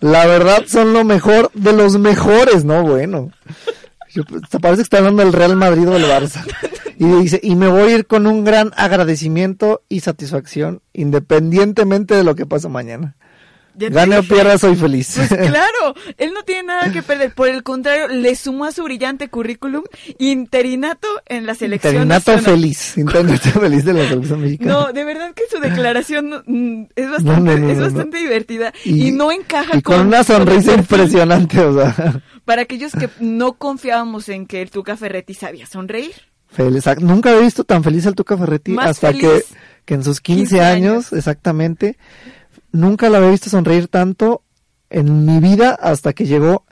[0.00, 2.82] la verdad son lo mejor de los mejores, ¿no?
[2.82, 3.30] Bueno.
[4.60, 6.44] Parece que está hablando del Real Madrid o del Barça.
[6.98, 12.24] Y dice, y me voy a ir con un gran agradecimiento y satisfacción, independientemente de
[12.24, 13.16] lo que pase mañana.
[13.74, 15.12] Gane o pierda, soy feliz.
[15.14, 17.34] Pues claro, él no tiene nada que perder.
[17.34, 19.82] Por el contrario, le sumó a su brillante currículum
[20.18, 21.92] interinato en la selección.
[21.94, 22.44] Interinato nacional.
[22.60, 24.72] feliz, interinato feliz de la selección mexicana.
[24.72, 28.72] No, de verdad que su declaración es bastante, No, no, no, es no, bastante divertida
[28.84, 32.22] y, Y- no encaja Y con una el sonrisa impresionante, o sea.
[32.46, 36.14] Para aquellos que no confiábamos en que el Tuca Ferretti sabía sonreír.
[36.46, 36.84] Feliz.
[37.00, 39.42] Nunca había visto tan feliz al Tuca Ferretti Más hasta que,
[39.84, 41.98] que en sus 15, 15 años, exactamente,
[42.72, 44.42] nunca lo había visto sonreír tanto
[44.88, 46.64] en mi vida hasta que llegó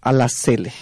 [0.00, 0.72] a la Cele.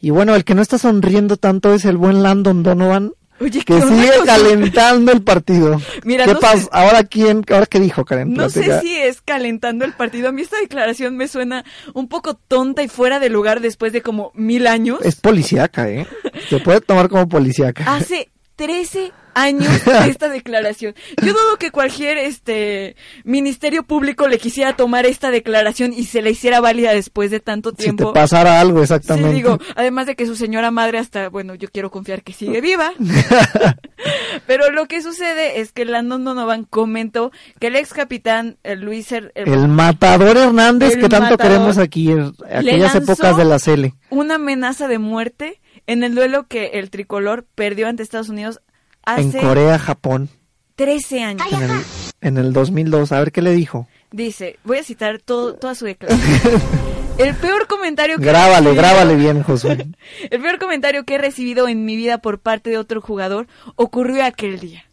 [0.00, 3.80] Y bueno, el que no está sonriendo tanto es el buen Landon Donovan, Oye, que
[3.80, 5.80] sigue calentando el partido.
[6.04, 6.58] Mira, ¿Qué no pasa?
[6.64, 8.34] sé- Ahora quién, ahora qué dijo Karen?
[8.34, 10.28] No sé si es calentando el partido.
[10.28, 14.02] A mí esta declaración me suena un poco tonta y fuera de lugar después de
[14.02, 14.98] como mil años.
[15.02, 16.06] Es policíaca, ¿eh?
[16.48, 17.84] Se puede tomar como policíaca.
[17.94, 20.94] Hace 13 años de esta declaración.
[21.22, 26.30] Yo dudo que cualquier este ministerio público le quisiera tomar esta declaración y se le
[26.30, 28.12] hiciera válida después de tanto si te tiempo.
[28.12, 29.34] pasara algo, Sí, exactamente.
[29.34, 32.92] digo, además de que su señora madre hasta, bueno, yo quiero confiar que sigue viva.
[34.46, 39.12] Pero lo que sucede es que Landon Donovan comentó que el ex capitán eh, Luis
[39.12, 43.58] el- El matador Hernández El que tanto queremos aquí, en aquellas lanzó épocas de la
[43.58, 43.94] Cele.
[44.08, 48.60] una amenaza de muerte en el duelo que el tricolor perdió ante Estados Unidos
[49.04, 50.28] hace En Corea, Japón,
[50.76, 51.46] 13 años.
[51.52, 51.82] en el,
[52.20, 53.12] en el 2002.
[53.12, 53.86] A ver qué le dijo.
[54.12, 56.60] Dice, voy a citar todo, toda su declaración.
[57.18, 59.86] El peor comentario que he Grábale, recibido- grábale bien, Josué.
[60.30, 64.24] El peor comentario que he recibido en mi vida por parte de otro jugador ocurrió
[64.24, 64.84] aquel día.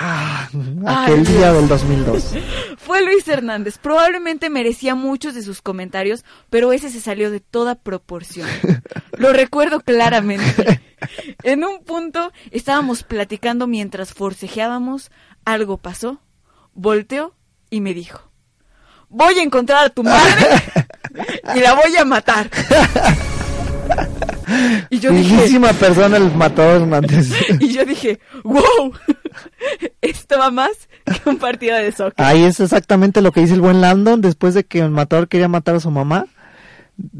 [0.00, 1.36] Aquel Dios.
[1.36, 2.34] día del 2002.
[2.78, 3.76] Fue Luis Hernández.
[3.76, 8.48] Probablemente merecía muchos de sus comentarios, pero ese se salió de toda proporción.
[9.18, 10.80] Lo recuerdo claramente.
[11.42, 15.10] En un punto estábamos platicando mientras forcejeábamos,
[15.44, 16.22] algo pasó,
[16.72, 17.34] volteó
[17.68, 18.30] y me dijo,
[19.10, 20.46] voy a encontrar a tu madre
[21.54, 22.50] y la voy a matar.
[24.90, 27.30] Y yo dije, Finísima persona el matador Hernández.
[27.60, 28.92] y yo dije, wow,
[30.00, 30.70] esto va más
[31.04, 32.24] que un partido de soccer.
[32.24, 35.48] Ahí es exactamente lo que dice el buen Landon después de que el matador quería
[35.48, 36.26] matar a su mamá.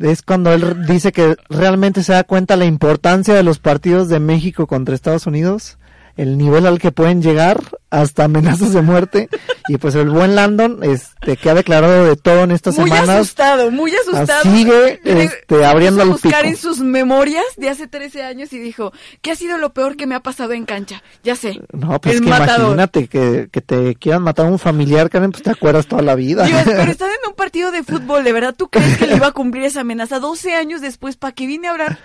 [0.00, 4.20] Es cuando él dice que realmente se da cuenta la importancia de los partidos de
[4.20, 5.78] México contra Estados Unidos,
[6.16, 9.29] el nivel al que pueden llegar, hasta amenazas de muerte.
[9.68, 13.16] Y pues el buen Landon, este, que ha declarado de todo en estas muy semanas,
[13.16, 14.42] asustado, muy asustado.
[14.42, 18.92] sigue este, abriendo a buscar en sus memorias de hace 13 años y dijo,
[19.23, 21.03] ¿qué ha sido lo peor que me ha pasado en cancha?
[21.23, 22.61] Ya sé, No, pues el que matador.
[22.61, 26.14] imagínate que, que te quieran matar a un familiar, Karen, pues te acuerdas toda la
[26.14, 26.44] vida.
[26.44, 29.29] Dios, pero están en un partido de fútbol, ¿de verdad tú crees que le iba
[29.29, 31.99] a cumplir esa amenaza 12 años después para que vine a hablar?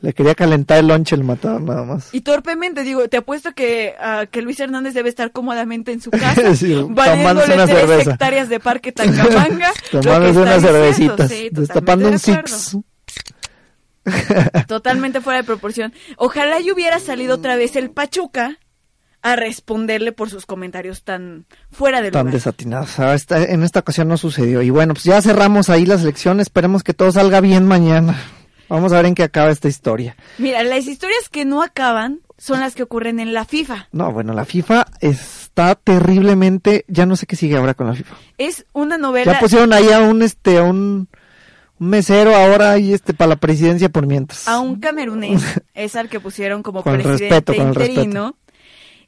[0.00, 2.14] Le quería calentar el lonche el matador nada más.
[2.14, 6.10] Y torpemente, digo, te apuesto que, ah, que Luis Hernández debe estar cómodamente en su
[6.12, 8.10] casa, Sí, valiéndole una tres cerveza.
[8.12, 9.72] hectáreas de parque Tangamanga.
[9.90, 12.56] Tomándose unas cervecitas, sí, destapando un totalmente de acuerdo.
[12.56, 12.78] six.
[14.66, 15.92] Totalmente fuera de proporción.
[16.16, 18.58] Ojalá y hubiera salido otra vez el Pachuca
[19.20, 22.34] a responderle por sus comentarios tan fuera de Tan lugar.
[22.34, 22.98] desatinados.
[23.00, 24.62] Ah, en esta ocasión no sucedió.
[24.62, 26.42] Y bueno, pues ya cerramos ahí las elecciones.
[26.46, 28.16] Esperemos que todo salga bien mañana.
[28.68, 30.16] Vamos a ver en qué acaba esta historia.
[30.38, 33.88] Mira, las historias que no acaban son las que ocurren en la FIFA.
[33.92, 36.84] No, bueno, la FIFA está terriblemente.
[36.86, 38.16] Ya no sé qué sigue ahora con la FIFA.
[38.36, 39.32] Es una novela.
[39.32, 41.08] Ya pusieron ahí a un este a un,
[41.78, 44.46] un mesero ahora y este para la presidencia por mientras.
[44.46, 45.42] a un camerunés,
[45.74, 48.36] es al que pusieron como Con presidente respeto, con interino.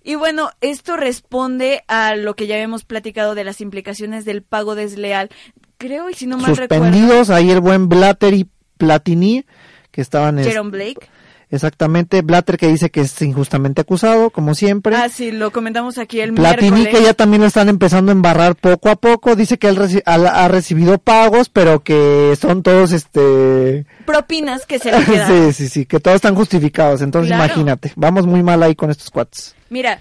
[0.03, 4.75] Y bueno, esto responde a lo que ya hemos platicado de las implicaciones del pago
[4.75, 5.29] desleal.
[5.77, 8.49] Creo, y si no mal recuerdo, Suspendidos ahí el buen Blatter y
[8.81, 9.45] Platini
[9.93, 11.09] que estaban es- Jerome Blake.
[11.51, 14.95] exactamente Blatter que dice que es injustamente acusado como siempre.
[14.97, 16.99] Ah, sí, lo comentamos aquí el Platini miércoles.
[17.01, 20.03] que ya también lo están empezando a embarrar poco a poco, dice que él reci-
[20.07, 20.14] ha,
[20.45, 25.29] ha recibido pagos, pero que son todos este Propinas que se le quedan.
[25.29, 27.45] sí, sí, sí, que todos están justificados, entonces Claro.
[27.45, 29.55] imagínate, vamos muy mal ahí con estos cuates.
[29.71, 29.98] Mira,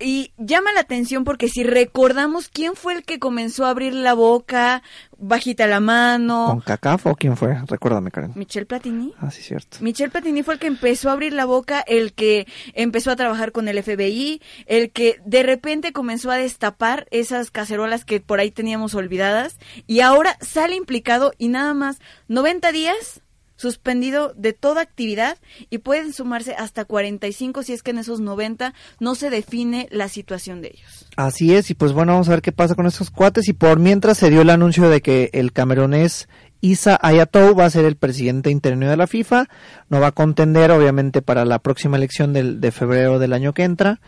[0.00, 4.14] Y llama la atención porque si recordamos quién fue el que comenzó a abrir la
[4.14, 4.82] boca,
[5.18, 7.60] bajita la mano, ¿Con CACAF o quién fue?
[7.66, 8.32] Recuérdame, Karen.
[8.34, 9.12] Michel Platini.
[9.18, 9.78] Ah, sí, cierto.
[9.80, 13.52] Michel Platini fue el que empezó a abrir la boca, el que empezó a trabajar
[13.52, 18.50] con el FBI, el que de repente comenzó a destapar esas cacerolas que por ahí
[18.50, 21.98] teníamos olvidadas y ahora sale implicado y nada más
[22.28, 23.22] 90 días
[23.60, 25.36] suspendido de toda actividad
[25.68, 30.08] y pueden sumarse hasta 45 si es que en esos 90 no se define la
[30.08, 31.06] situación de ellos.
[31.16, 33.48] Así es, y pues bueno, vamos a ver qué pasa con estos cuates.
[33.48, 36.26] Y por mientras se dio el anuncio de que el camerunés
[36.62, 39.46] Isa Ayatou va a ser el presidente interino de la FIFA.
[39.90, 43.64] No va a contender, obviamente, para la próxima elección del, de febrero del año que
[43.64, 44.00] entra.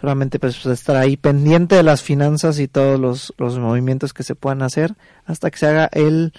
[0.00, 4.34] Solamente pues estar ahí pendiente de las finanzas y todos los, los movimientos que se
[4.34, 4.94] puedan hacer
[5.26, 6.32] hasta que se haga el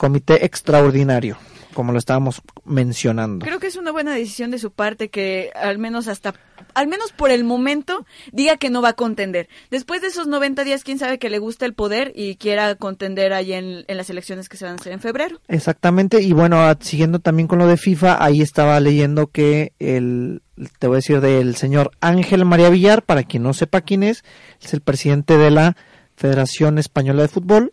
[0.00, 1.36] comité extraordinario,
[1.74, 3.44] como lo estábamos mencionando.
[3.44, 6.34] Creo que es una buena decisión de su parte que al menos hasta
[6.74, 9.48] al menos por el momento diga que no va a contender.
[9.70, 13.32] Después de esos 90 días, quién sabe que le gusta el poder y quiera contender
[13.32, 15.40] ahí en, en las elecciones que se van a hacer en febrero.
[15.48, 20.42] Exactamente, y bueno, ah, siguiendo también con lo de FIFA, ahí estaba leyendo que el,
[20.78, 24.24] te voy a decir, del señor Ángel María Villar, para quien no sepa quién es,
[24.60, 25.76] es el presidente de la
[26.16, 27.72] Federación Española de Fútbol.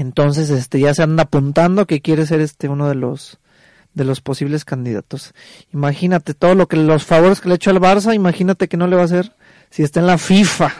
[0.00, 3.38] Entonces, este, ya se anda apuntando que quiere ser este uno de los
[3.92, 5.34] de los posibles candidatos.
[5.74, 8.86] Imagínate todo lo que los favores que le ha hecho al Barça, imagínate que no
[8.86, 9.34] le va a hacer
[9.68, 10.72] si está en la FIFA.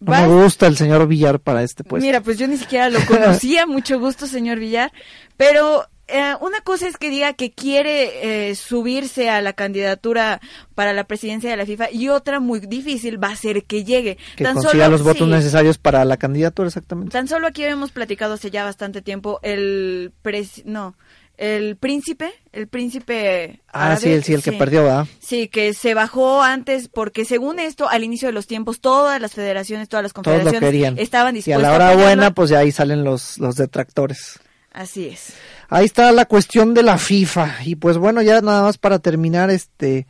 [0.00, 2.06] No me gusta el señor Villar para este puesto.
[2.06, 4.90] Mira, pues yo ni siquiera lo conocía, mucho gusto, señor Villar,
[5.36, 10.40] pero eh, una cosa es que diga que quiere eh, subirse a la candidatura
[10.74, 14.16] para la presidencia de la FIFA y otra muy difícil va a ser que llegue.
[14.36, 15.32] que Tan consiga solo- los votos sí.
[15.34, 17.12] necesarios para la candidatura, exactamente.
[17.12, 20.96] Tan solo aquí habíamos platicado hace ya bastante tiempo el pres- no,
[21.38, 25.06] el príncipe, el príncipe Ah, sí, el, sí, el que perdió, ¿verdad?
[25.20, 29.34] Sí, que se bajó antes porque según esto, al inicio de los tiempos, todas las
[29.34, 33.04] federaciones, todas las confederaciones estaban y a dispuestas la hora buena, pues ya ahí salen
[33.04, 34.38] los, los detractores.
[34.76, 35.32] Así es.
[35.70, 37.56] Ahí está la cuestión de la FIFA.
[37.64, 40.06] Y pues bueno, ya nada más para terminar este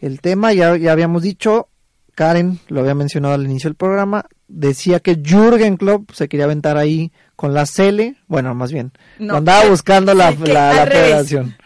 [0.00, 1.68] el tema, ya, ya habíamos dicho,
[2.14, 6.76] Karen lo había mencionado al inicio del programa, decía que Jürgen Klopp se quería aventar
[6.76, 11.04] ahí con la Cele, bueno, más bien, No, andaba que- buscando la, que la- revés.
[11.06, 11.56] federación.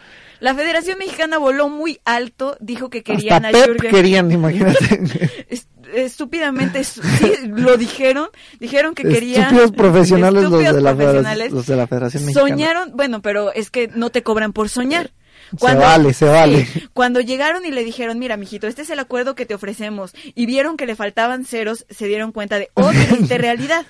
[0.40, 5.00] La Federación Mexicana voló muy alto, dijo que querían Hasta a Pep Jürgen- querían, imagínate.
[5.92, 7.00] Es- estúpidamente, sí,
[7.46, 8.28] lo dijeron,
[8.60, 9.42] dijeron que querían...
[9.44, 11.24] Estúpidos profesionales los de, la profesionales.
[11.24, 12.48] federación, los de la Federación Mexicana.
[12.48, 15.10] Soñaron, bueno, pero es que no te cobran por soñar.
[15.58, 16.64] Se vale, se vale.
[16.64, 20.14] sí, cuando llegaron y le dijeron, mira, mijito, este es el acuerdo que te ofrecemos,
[20.34, 23.84] y vieron que le faltaban ceros, se dieron cuenta de, oh, triste realidad.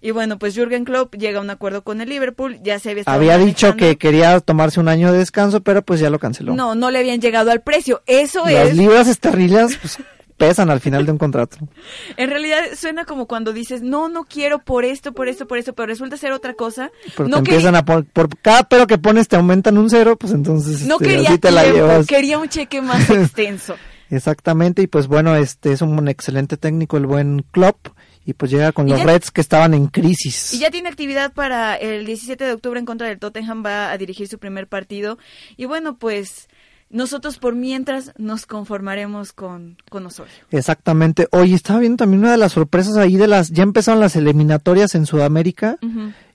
[0.00, 3.00] Y bueno, pues Jürgen Klopp llega a un acuerdo con el Liverpool, ya se había
[3.02, 6.54] estado Había dicho que quería tomarse un año de descanso, pero pues ya lo canceló.
[6.54, 8.02] No, no le habían llegado al precio.
[8.06, 8.76] Eso Las es...
[8.76, 9.98] libras esterlinas pues,
[10.36, 11.56] pesan al final de un contrato.
[12.16, 15.74] En realidad suena como cuando dices, no, no quiero por esto, por esto, por esto,
[15.74, 16.90] pero resulta ser otra cosa.
[17.16, 19.90] Pero no te quería- empiezan a poner, por cada pero que pones te aumentan un
[19.90, 22.06] cero, pues entonces no este, quería así te la tiempo, llevas.
[22.06, 23.74] quería un cheque más extenso.
[24.10, 27.88] Exactamente, y pues bueno, este es un excelente técnico, el buen Klopp,
[28.26, 30.52] y pues llega con Y los ya- Reds que estaban en crisis.
[30.54, 33.98] Y ya tiene actividad para el 17 de octubre en contra del Tottenham, va a
[33.98, 35.18] dirigir su primer partido.
[35.56, 36.48] Y bueno, pues
[36.94, 40.32] nosotros por mientras nos conformaremos con, con Osorio.
[40.52, 41.26] Exactamente.
[41.32, 44.94] Oye, estaba viendo también una de las sorpresas ahí de las, ya empezaron las eliminatorias
[44.94, 45.76] en Sudamérica,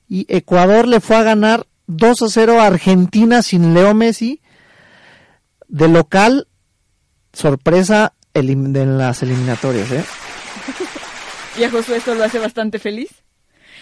[0.09, 4.41] y Ecuador le fue a ganar 2 a 0 a Argentina sin Leo Messi.
[5.69, 6.47] De local,
[7.31, 10.03] sorpresa de las eliminatorias, ¿eh?
[11.57, 13.09] Y a Josué esto lo hace bastante feliz.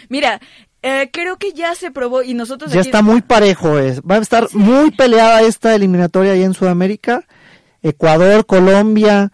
[0.10, 0.40] Mira,
[0.82, 4.02] eh, creo que ya se probó y nosotros Ya aquí- está muy parejo, es.
[4.02, 7.26] va a estar muy peleada esta eliminatoria ahí en Sudamérica.
[7.82, 9.32] Ecuador, Colombia,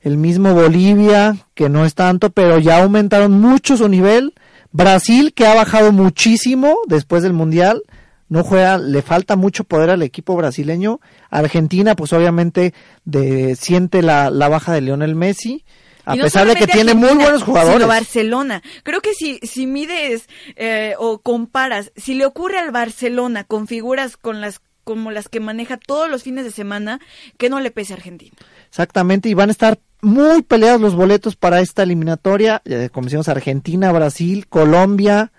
[0.00, 4.34] el mismo Bolivia, que no es tanto, pero ya aumentaron mucho su nivel.
[4.72, 7.82] Brasil, que ha bajado muchísimo después del Mundial,
[8.28, 11.00] no juega, le falta mucho poder al equipo brasileño.
[11.30, 12.72] Argentina, pues obviamente
[13.04, 15.64] de, siente la, la baja de Lionel Messi,
[16.12, 17.78] a no pesar de que tiene muy buenos jugadores.
[17.78, 18.62] Sino Barcelona.
[18.82, 24.16] Creo que si, si mides eh, o comparas, si le ocurre al Barcelona con figuras
[24.16, 27.00] con las como las que maneja todos los fines de semana,
[27.38, 28.36] que no le pese a Argentina.
[28.68, 32.62] Exactamente, y van a estar muy peleados los boletos para esta eliminatoria.
[32.64, 35.32] Eh, como decíamos, Argentina, Brasil, Colombia,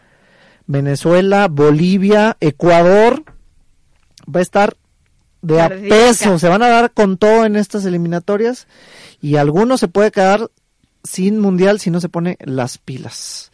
[0.67, 3.23] Venezuela, Bolivia, Ecuador.
[4.33, 4.77] Va a estar
[5.41, 6.39] de a peso.
[6.39, 8.67] Se van a dar con todo en estas eliminatorias.
[9.19, 10.49] Y algunos se puede quedar
[11.03, 13.51] sin mundial si no se pone las pilas.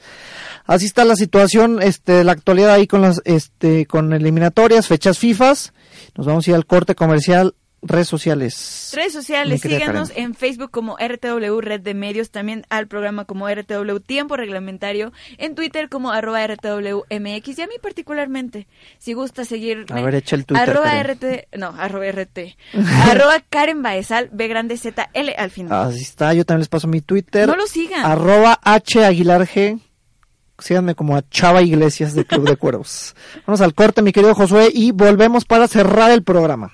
[0.66, 5.74] Así está la situación, este, la actualidad ahí con las, este, con eliminatorias, fechas FIFAs.
[6.16, 7.56] Nos vamos a ir al corte comercial
[7.88, 8.92] redes sociales.
[8.94, 10.24] Redes sociales, síganos Karen.
[10.24, 15.56] en Facebook como RTW Red de Medios, también al programa como RTW Tiempo Reglamentario, en
[15.56, 18.68] Twitter como arroba RTWMX y a mí particularmente,
[18.98, 19.86] si gusta seguirme.
[19.90, 21.18] A ver, echa el Twitter, Arroba Karen.
[21.18, 22.40] RT, no, arroba RT.
[23.10, 25.90] arroba Karen Baezal, B grande Z L al final.
[25.90, 27.48] Así está, yo también les paso mi Twitter.
[27.48, 28.06] No lo sigan.
[28.06, 29.80] Arroba H Aguilar G.
[30.60, 33.16] Síganme como a Chava Iglesias de Club de Cuervos.
[33.46, 36.74] Vamos al corte, mi querido Josué, y volvemos para cerrar el programa.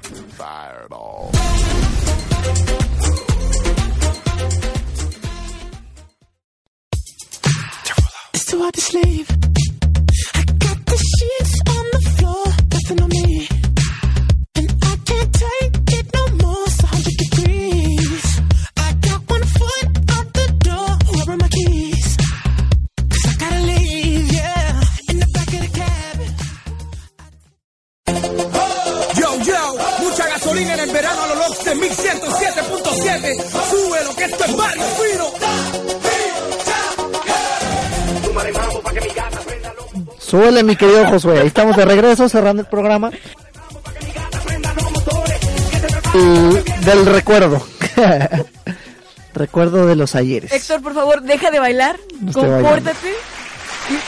[40.31, 41.41] Súbele, mi querido Josué.
[41.41, 43.11] Ahí estamos de regreso, cerrando el programa.
[46.13, 47.61] Y del recuerdo.
[49.33, 50.53] recuerdo de los ayeres.
[50.53, 52.31] Héctor, por favor, deja de bailar, bailando.
[52.61, 53.09] compórtate.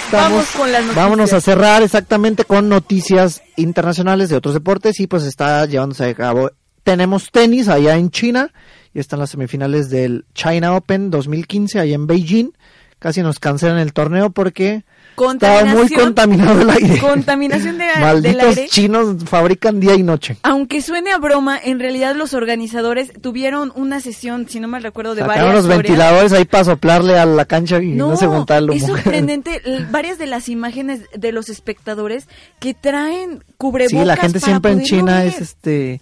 [0.05, 0.95] Estamos- Vamos con las noticias.
[1.03, 6.13] Vámonos a cerrar exactamente con noticias internacionales de otros deportes y pues está llevándose a
[6.13, 6.51] cabo.
[6.86, 8.53] Tenemos tenis allá en China
[8.93, 12.51] y están las semifinales del China Open 2015 allá en Beijing.
[12.99, 14.86] Casi nos cancelan el torneo porque
[15.18, 16.99] estaba muy contaminado el aire.
[16.99, 18.68] Contaminación de- del Malditos aire.
[18.70, 20.38] chinos fabrican día y noche.
[20.43, 25.16] Aunque suene a broma, en realidad los organizadores tuvieron una sesión, si no mal recuerdo,
[25.16, 28.57] de Sacaron varias los ventiladores ahí para soplarle a la cancha y no, se aguantaba
[28.59, 28.74] el humo.
[28.76, 29.61] es sorprendente
[29.91, 32.28] varias de las imágenes de los espectadores
[32.59, 35.28] que traen cubrebocas Sí, la gente para siempre en China ver.
[35.28, 36.01] es este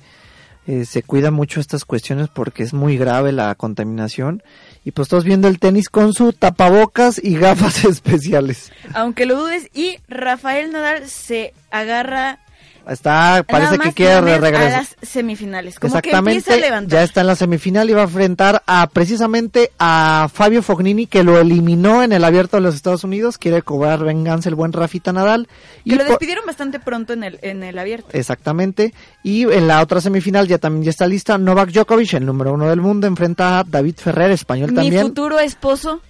[0.67, 4.43] eh, se cuida mucho estas cuestiones porque es muy grave la contaminación
[4.83, 8.71] y pues todos viendo el tenis con su tapabocas y gafas especiales.
[8.93, 12.39] Aunque lo dudes, y Rafael Nadal se agarra
[12.87, 14.55] Está parece que quiere regresar.
[14.55, 15.79] a las semifinales.
[15.79, 20.29] Como Exactamente, a ya está en la semifinal y va a enfrentar a precisamente a
[20.33, 24.49] Fabio Fognini que lo eliminó en el Abierto de los Estados Unidos, quiere cobrar venganza
[24.49, 25.47] el buen Rafita Nadal
[25.83, 28.09] y Que lo despidieron bastante pronto en el, en el abierto.
[28.13, 28.93] Exactamente.
[29.23, 32.67] Y en la otra semifinal ya también ya está lista Novak Djokovic, el número uno
[32.67, 35.07] del mundo, enfrenta a David Ferrer, español Mi también.
[35.07, 36.01] futuro esposo,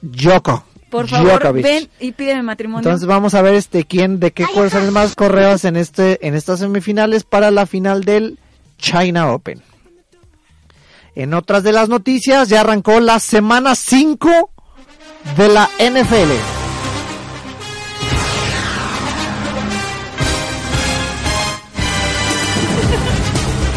[0.00, 0.64] Djoko.
[0.92, 1.64] Por favor, Djokovic.
[1.64, 2.86] ven y pídeme matrimonio.
[2.86, 6.34] Entonces vamos a ver este quién, de qué cuáles son más correos en este, en
[6.34, 8.38] estas semifinales para la final del
[8.76, 9.62] China Open.
[11.14, 14.50] En otras de las noticias, ya arrancó la semana 5
[15.38, 16.30] de la NFL.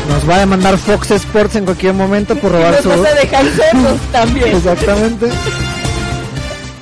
[0.09, 2.89] Nos va a demandar Fox Sports en cualquier momento por robar Nos su...
[2.89, 3.45] vas a dejar
[4.11, 4.47] también.
[4.57, 5.29] Exactamente.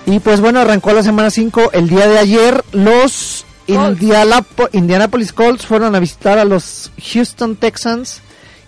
[0.05, 2.63] Y pues bueno, arrancó la semana 5 el día de ayer.
[2.73, 8.19] Los Indianapo- Indianapolis Colts fueron a visitar a los Houston Texans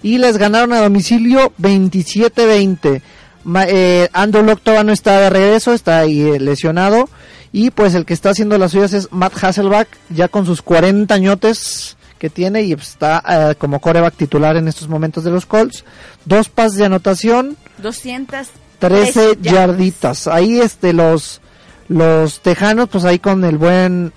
[0.02, 3.02] y les ganaron a domicilio 27-20.
[3.44, 7.10] Ma- eh, Andrew Luck todavía no está de regreso, está ahí eh, lesionado.
[7.52, 11.14] Y pues el que está haciendo las suyas es Matt Hasselback, ya con sus 40
[11.14, 13.22] añotes que tiene y pues, está
[13.52, 15.84] eh, como coreback titular en estos momentos de los Colts.
[16.26, 18.48] Dos pases de anotación, 200
[18.80, 20.28] 13 yarditas.
[20.28, 21.42] Ahí este los
[21.88, 24.12] los tejanos pues ahí con el buen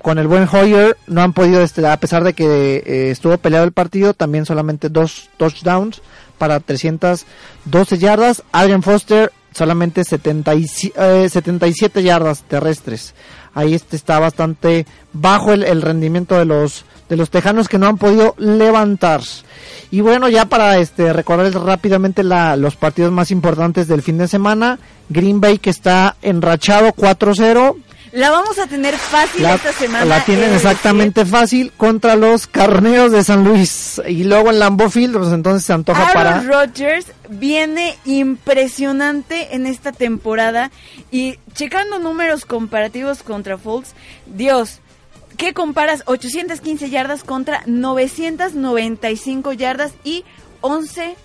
[0.00, 3.64] con el buen Hoyer no han podido este a pesar de que eh, estuvo peleado
[3.64, 6.00] el partido también solamente dos touchdowns
[6.38, 8.42] para 312 yardas.
[8.52, 13.14] Adrian Foster solamente 70 y eh, 77 yardas terrestres.
[13.52, 17.88] Ahí este está bastante bajo el, el rendimiento de los de los tejanos que no
[17.88, 19.20] han podido levantar.
[19.90, 24.28] Y bueno, ya para este recordarles rápidamente la, los partidos más importantes del fin de
[24.28, 24.78] semana,
[25.08, 27.76] Green Bay que está enrachado 4-0,
[28.12, 30.04] La vamos a tener fácil la, esta semana.
[30.04, 34.00] la tienen exactamente fácil contra los Carneros de San Luis.
[34.06, 36.42] Y luego en Lambeau Field, pues entonces se antoja Aaron para...
[36.42, 40.70] Rodgers viene impresionante en esta temporada
[41.10, 43.94] y checando números comparativos contra Foles,
[44.26, 44.80] Dios,
[45.40, 50.24] ¿qué comparas 815 yardas contra 995 yardas y
[50.60, 51.16] 11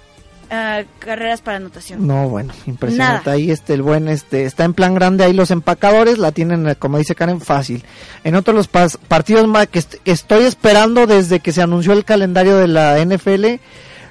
[0.50, 2.08] ah, carreras para anotación?
[2.08, 3.26] No, bueno, impresionante.
[3.26, 3.36] Nada.
[3.36, 6.98] Ahí este el buen este está en plan grande ahí los empacadores la tienen como
[6.98, 7.84] dice Karen fácil.
[8.24, 11.94] En otros los pas- partidos más que, est- que estoy esperando desde que se anunció
[11.94, 13.60] el calendario de la NFL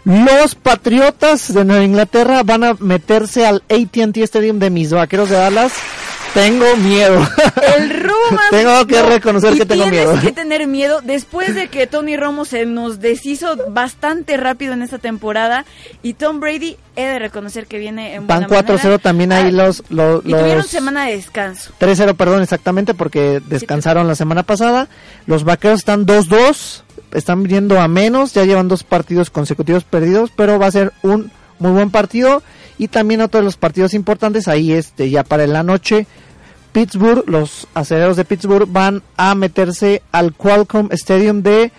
[0.05, 5.37] los Patriotas de Nueva Inglaterra van a meterse al AT&T Stadium de mis vaqueros de
[5.37, 5.73] Dallas.
[6.35, 7.25] Tengo miedo.
[7.77, 8.43] El Roma.
[8.51, 10.21] Tengo que no, reconocer y que tengo tienes miedo.
[10.21, 14.99] que tener miedo después de que Tony Romo se nos deshizo bastante rápido en esta
[14.99, 15.65] temporada
[16.03, 18.99] y Tom Brady he de reconocer que viene en Van buena 4-0 manera.
[18.99, 21.73] también ahí Ah, los, los, y tuvieron los- semana de descanso.
[21.79, 24.89] 3-0, perdón, exactamente, porque descansaron la semana pasada.
[25.27, 26.83] Los vaqueros están 2-2,
[27.13, 31.31] están viniendo a menos, ya llevan dos partidos consecutivos perdidos, pero va a ser un
[31.61, 32.43] muy buen partido.
[32.79, 36.07] Y también otro de los partidos importantes, ahí este, ya para la noche,
[36.73, 41.71] Pittsburgh, los aceleros de Pittsburgh van a meterse al Qualcomm Stadium de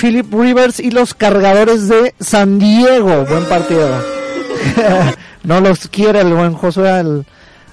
[0.00, 3.24] Philip Rivers y los cargadores de San Diego.
[3.24, 4.00] Buen partido.
[5.42, 7.26] no los quiere el buen Josué al,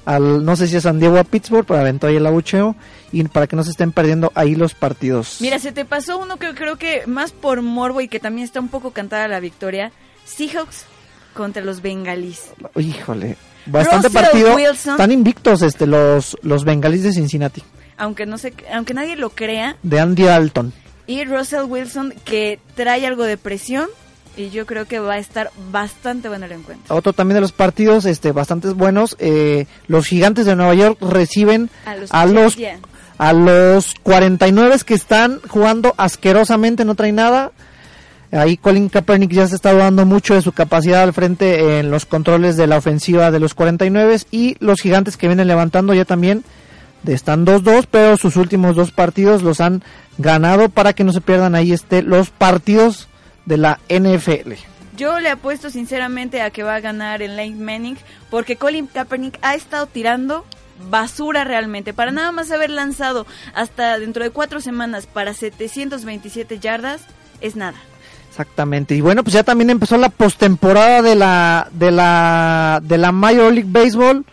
[0.06, 2.76] al no sé si a San Diego o a Pittsburgh, pero aventó ahí el abucheo
[3.12, 5.38] y para que no se estén perdiendo ahí los partidos.
[5.40, 8.60] Mira, se te pasó uno que creo que más por morbo y que también está
[8.60, 9.92] un poco cantada la victoria.
[10.26, 10.86] Seahawks
[11.34, 12.46] contra los bengalís.
[12.76, 14.56] Híjole, bastante Russell partido.
[14.56, 14.94] Wilson.
[14.94, 17.64] Están invictos este los los bengalíes de Cincinnati,
[17.98, 19.76] Aunque no sé, aunque nadie lo crea.
[19.84, 20.74] de Andy Dalton.
[21.08, 23.88] Y Russell Wilson que trae algo de presión
[24.38, 26.96] y yo creo que va a estar bastante bueno el encuentro.
[26.96, 31.70] Otro también de los partidos este bastantes buenos, eh, los Gigantes de Nueva York reciben
[31.86, 32.58] A los a los
[33.18, 37.52] a los 49 que están jugando asquerosamente, no traen nada.
[38.32, 42.06] Ahí Colin Kaepernick ya se está dando mucho de su capacidad al frente en los
[42.06, 46.44] controles de la ofensiva de los 49 y los gigantes que vienen levantando ya también
[47.06, 49.84] están 2-2, pero sus últimos dos partidos los han
[50.18, 53.10] ganado para que no se pierdan ahí este los partidos
[53.46, 54.54] de la NFL.
[54.96, 57.98] Yo le apuesto sinceramente a que va a ganar el Lane Manning
[58.30, 60.46] porque Colin Kaepernick ha estado tirando
[60.90, 61.94] basura realmente.
[61.94, 67.02] Para nada más haber lanzado hasta dentro de cuatro semanas para 727 yardas
[67.42, 67.78] es nada.
[68.32, 68.96] Exactamente.
[68.96, 73.52] Y bueno, pues ya también empezó la postemporada de la de la de la Major
[73.52, 74.26] League Baseball.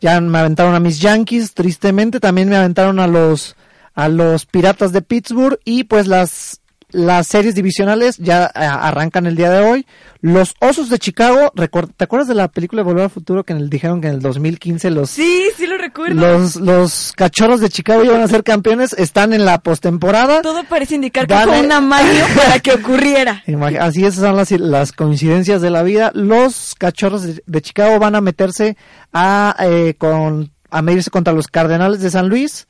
[0.00, 3.56] Ya me aventaron a mis Yankees, tristemente, también me aventaron a los
[3.96, 6.59] a los Piratas de Pittsburgh y pues las
[6.92, 9.86] las series divisionales ya eh, arrancan el día de hoy.
[10.22, 13.58] Los Osos de Chicago, ¿te acuerdas de la película de Volver al Futuro que en
[13.60, 16.14] el, dijeron que en el 2015 los Sí, sí lo recuerdo.
[16.20, 20.42] los los Cachorros de Chicago iban a ser campeones, están en la postemporada.
[20.42, 23.42] Todo parece indicar que Van fue a- un amaño para que ocurriera.
[23.80, 26.10] Así esas son las, las coincidencias de la vida.
[26.14, 28.76] Los cachorros de, de Chicago van a meterse
[29.12, 32.66] a, eh, con, a medirse contra los Cardenales de San Luis.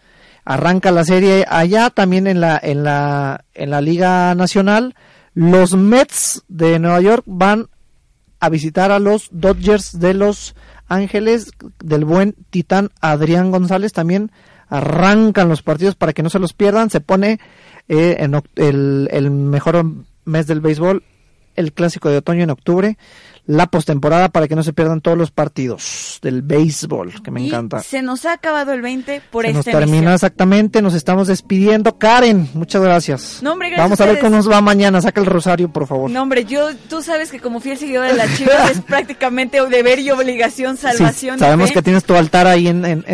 [0.50, 4.96] Arranca la serie allá, también en la, en la, en la Liga Nacional.
[5.32, 7.68] Los Mets de Nueva York van
[8.40, 10.56] a visitar a los Dodgers de Los
[10.88, 13.92] Ángeles del buen titán Adrián González.
[13.92, 14.32] También
[14.68, 16.90] arrancan los partidos para que no se los pierdan.
[16.90, 17.38] Se pone
[17.86, 19.84] eh, en el, el mejor
[20.24, 21.04] mes del béisbol
[21.56, 22.96] el clásico de otoño en octubre,
[23.46, 27.48] la postemporada para que no se pierdan todos los partidos del béisbol, que me Y
[27.48, 27.80] encanta.
[27.82, 30.14] Se nos ha acabado el 20 por Se nos esta terminó emisión.
[30.14, 31.98] exactamente, nos estamos despidiendo.
[31.98, 33.40] Karen, muchas gracias.
[33.42, 35.00] No, hombre, gracias Vamos a a ver cómo nos va mañana.
[35.02, 36.10] Saca el rosario, por favor.
[36.10, 39.98] No, hombre, yo, tú sabes que como fiel seguidor de las chivas es prácticamente deber
[39.98, 41.38] y obligación, salvación.
[41.38, 41.74] sabemos fe.
[41.74, 43.04] que tienes tu altar ahí en, en-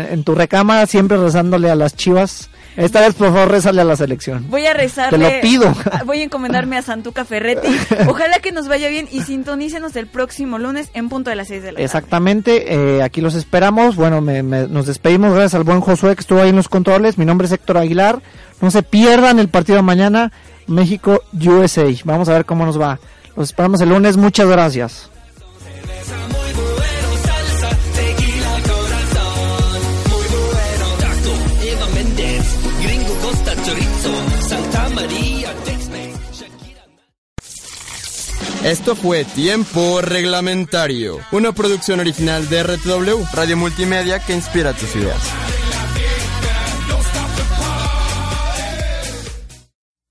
[0.00, 2.48] en tu recámara, siempre rezándole a las chivas.
[2.76, 4.46] Esta vez, por favor, rezale a la selección.
[4.50, 5.16] Voy a rezarle.
[5.18, 5.72] Te lo pido.
[6.06, 7.68] Voy a encomendarme a Santuca Ferretti.
[8.08, 11.62] Ojalá que nos vaya bien y sintonícenos el próximo lunes en punto de las 6
[11.62, 11.84] de la tarde.
[11.84, 13.94] Exactamente, eh, aquí los esperamos.
[13.96, 17.16] Bueno, me- me- nos despedimos gracias al buen Josué que estuvo ahí en los controles.
[17.16, 18.20] Mi nombre es Héctor Aguilar.
[18.60, 20.32] No se pierdan el partido de mañana,
[20.66, 21.84] México-USA.
[22.04, 22.98] Vamos a ver cómo nos va.
[23.36, 24.16] Los esperamos el lunes.
[24.16, 25.10] Muchas gracias.
[38.64, 45.20] Esto fue Tiempo Reglamentario, una producción original de RTW, Radio Multimedia que inspira tus ideas.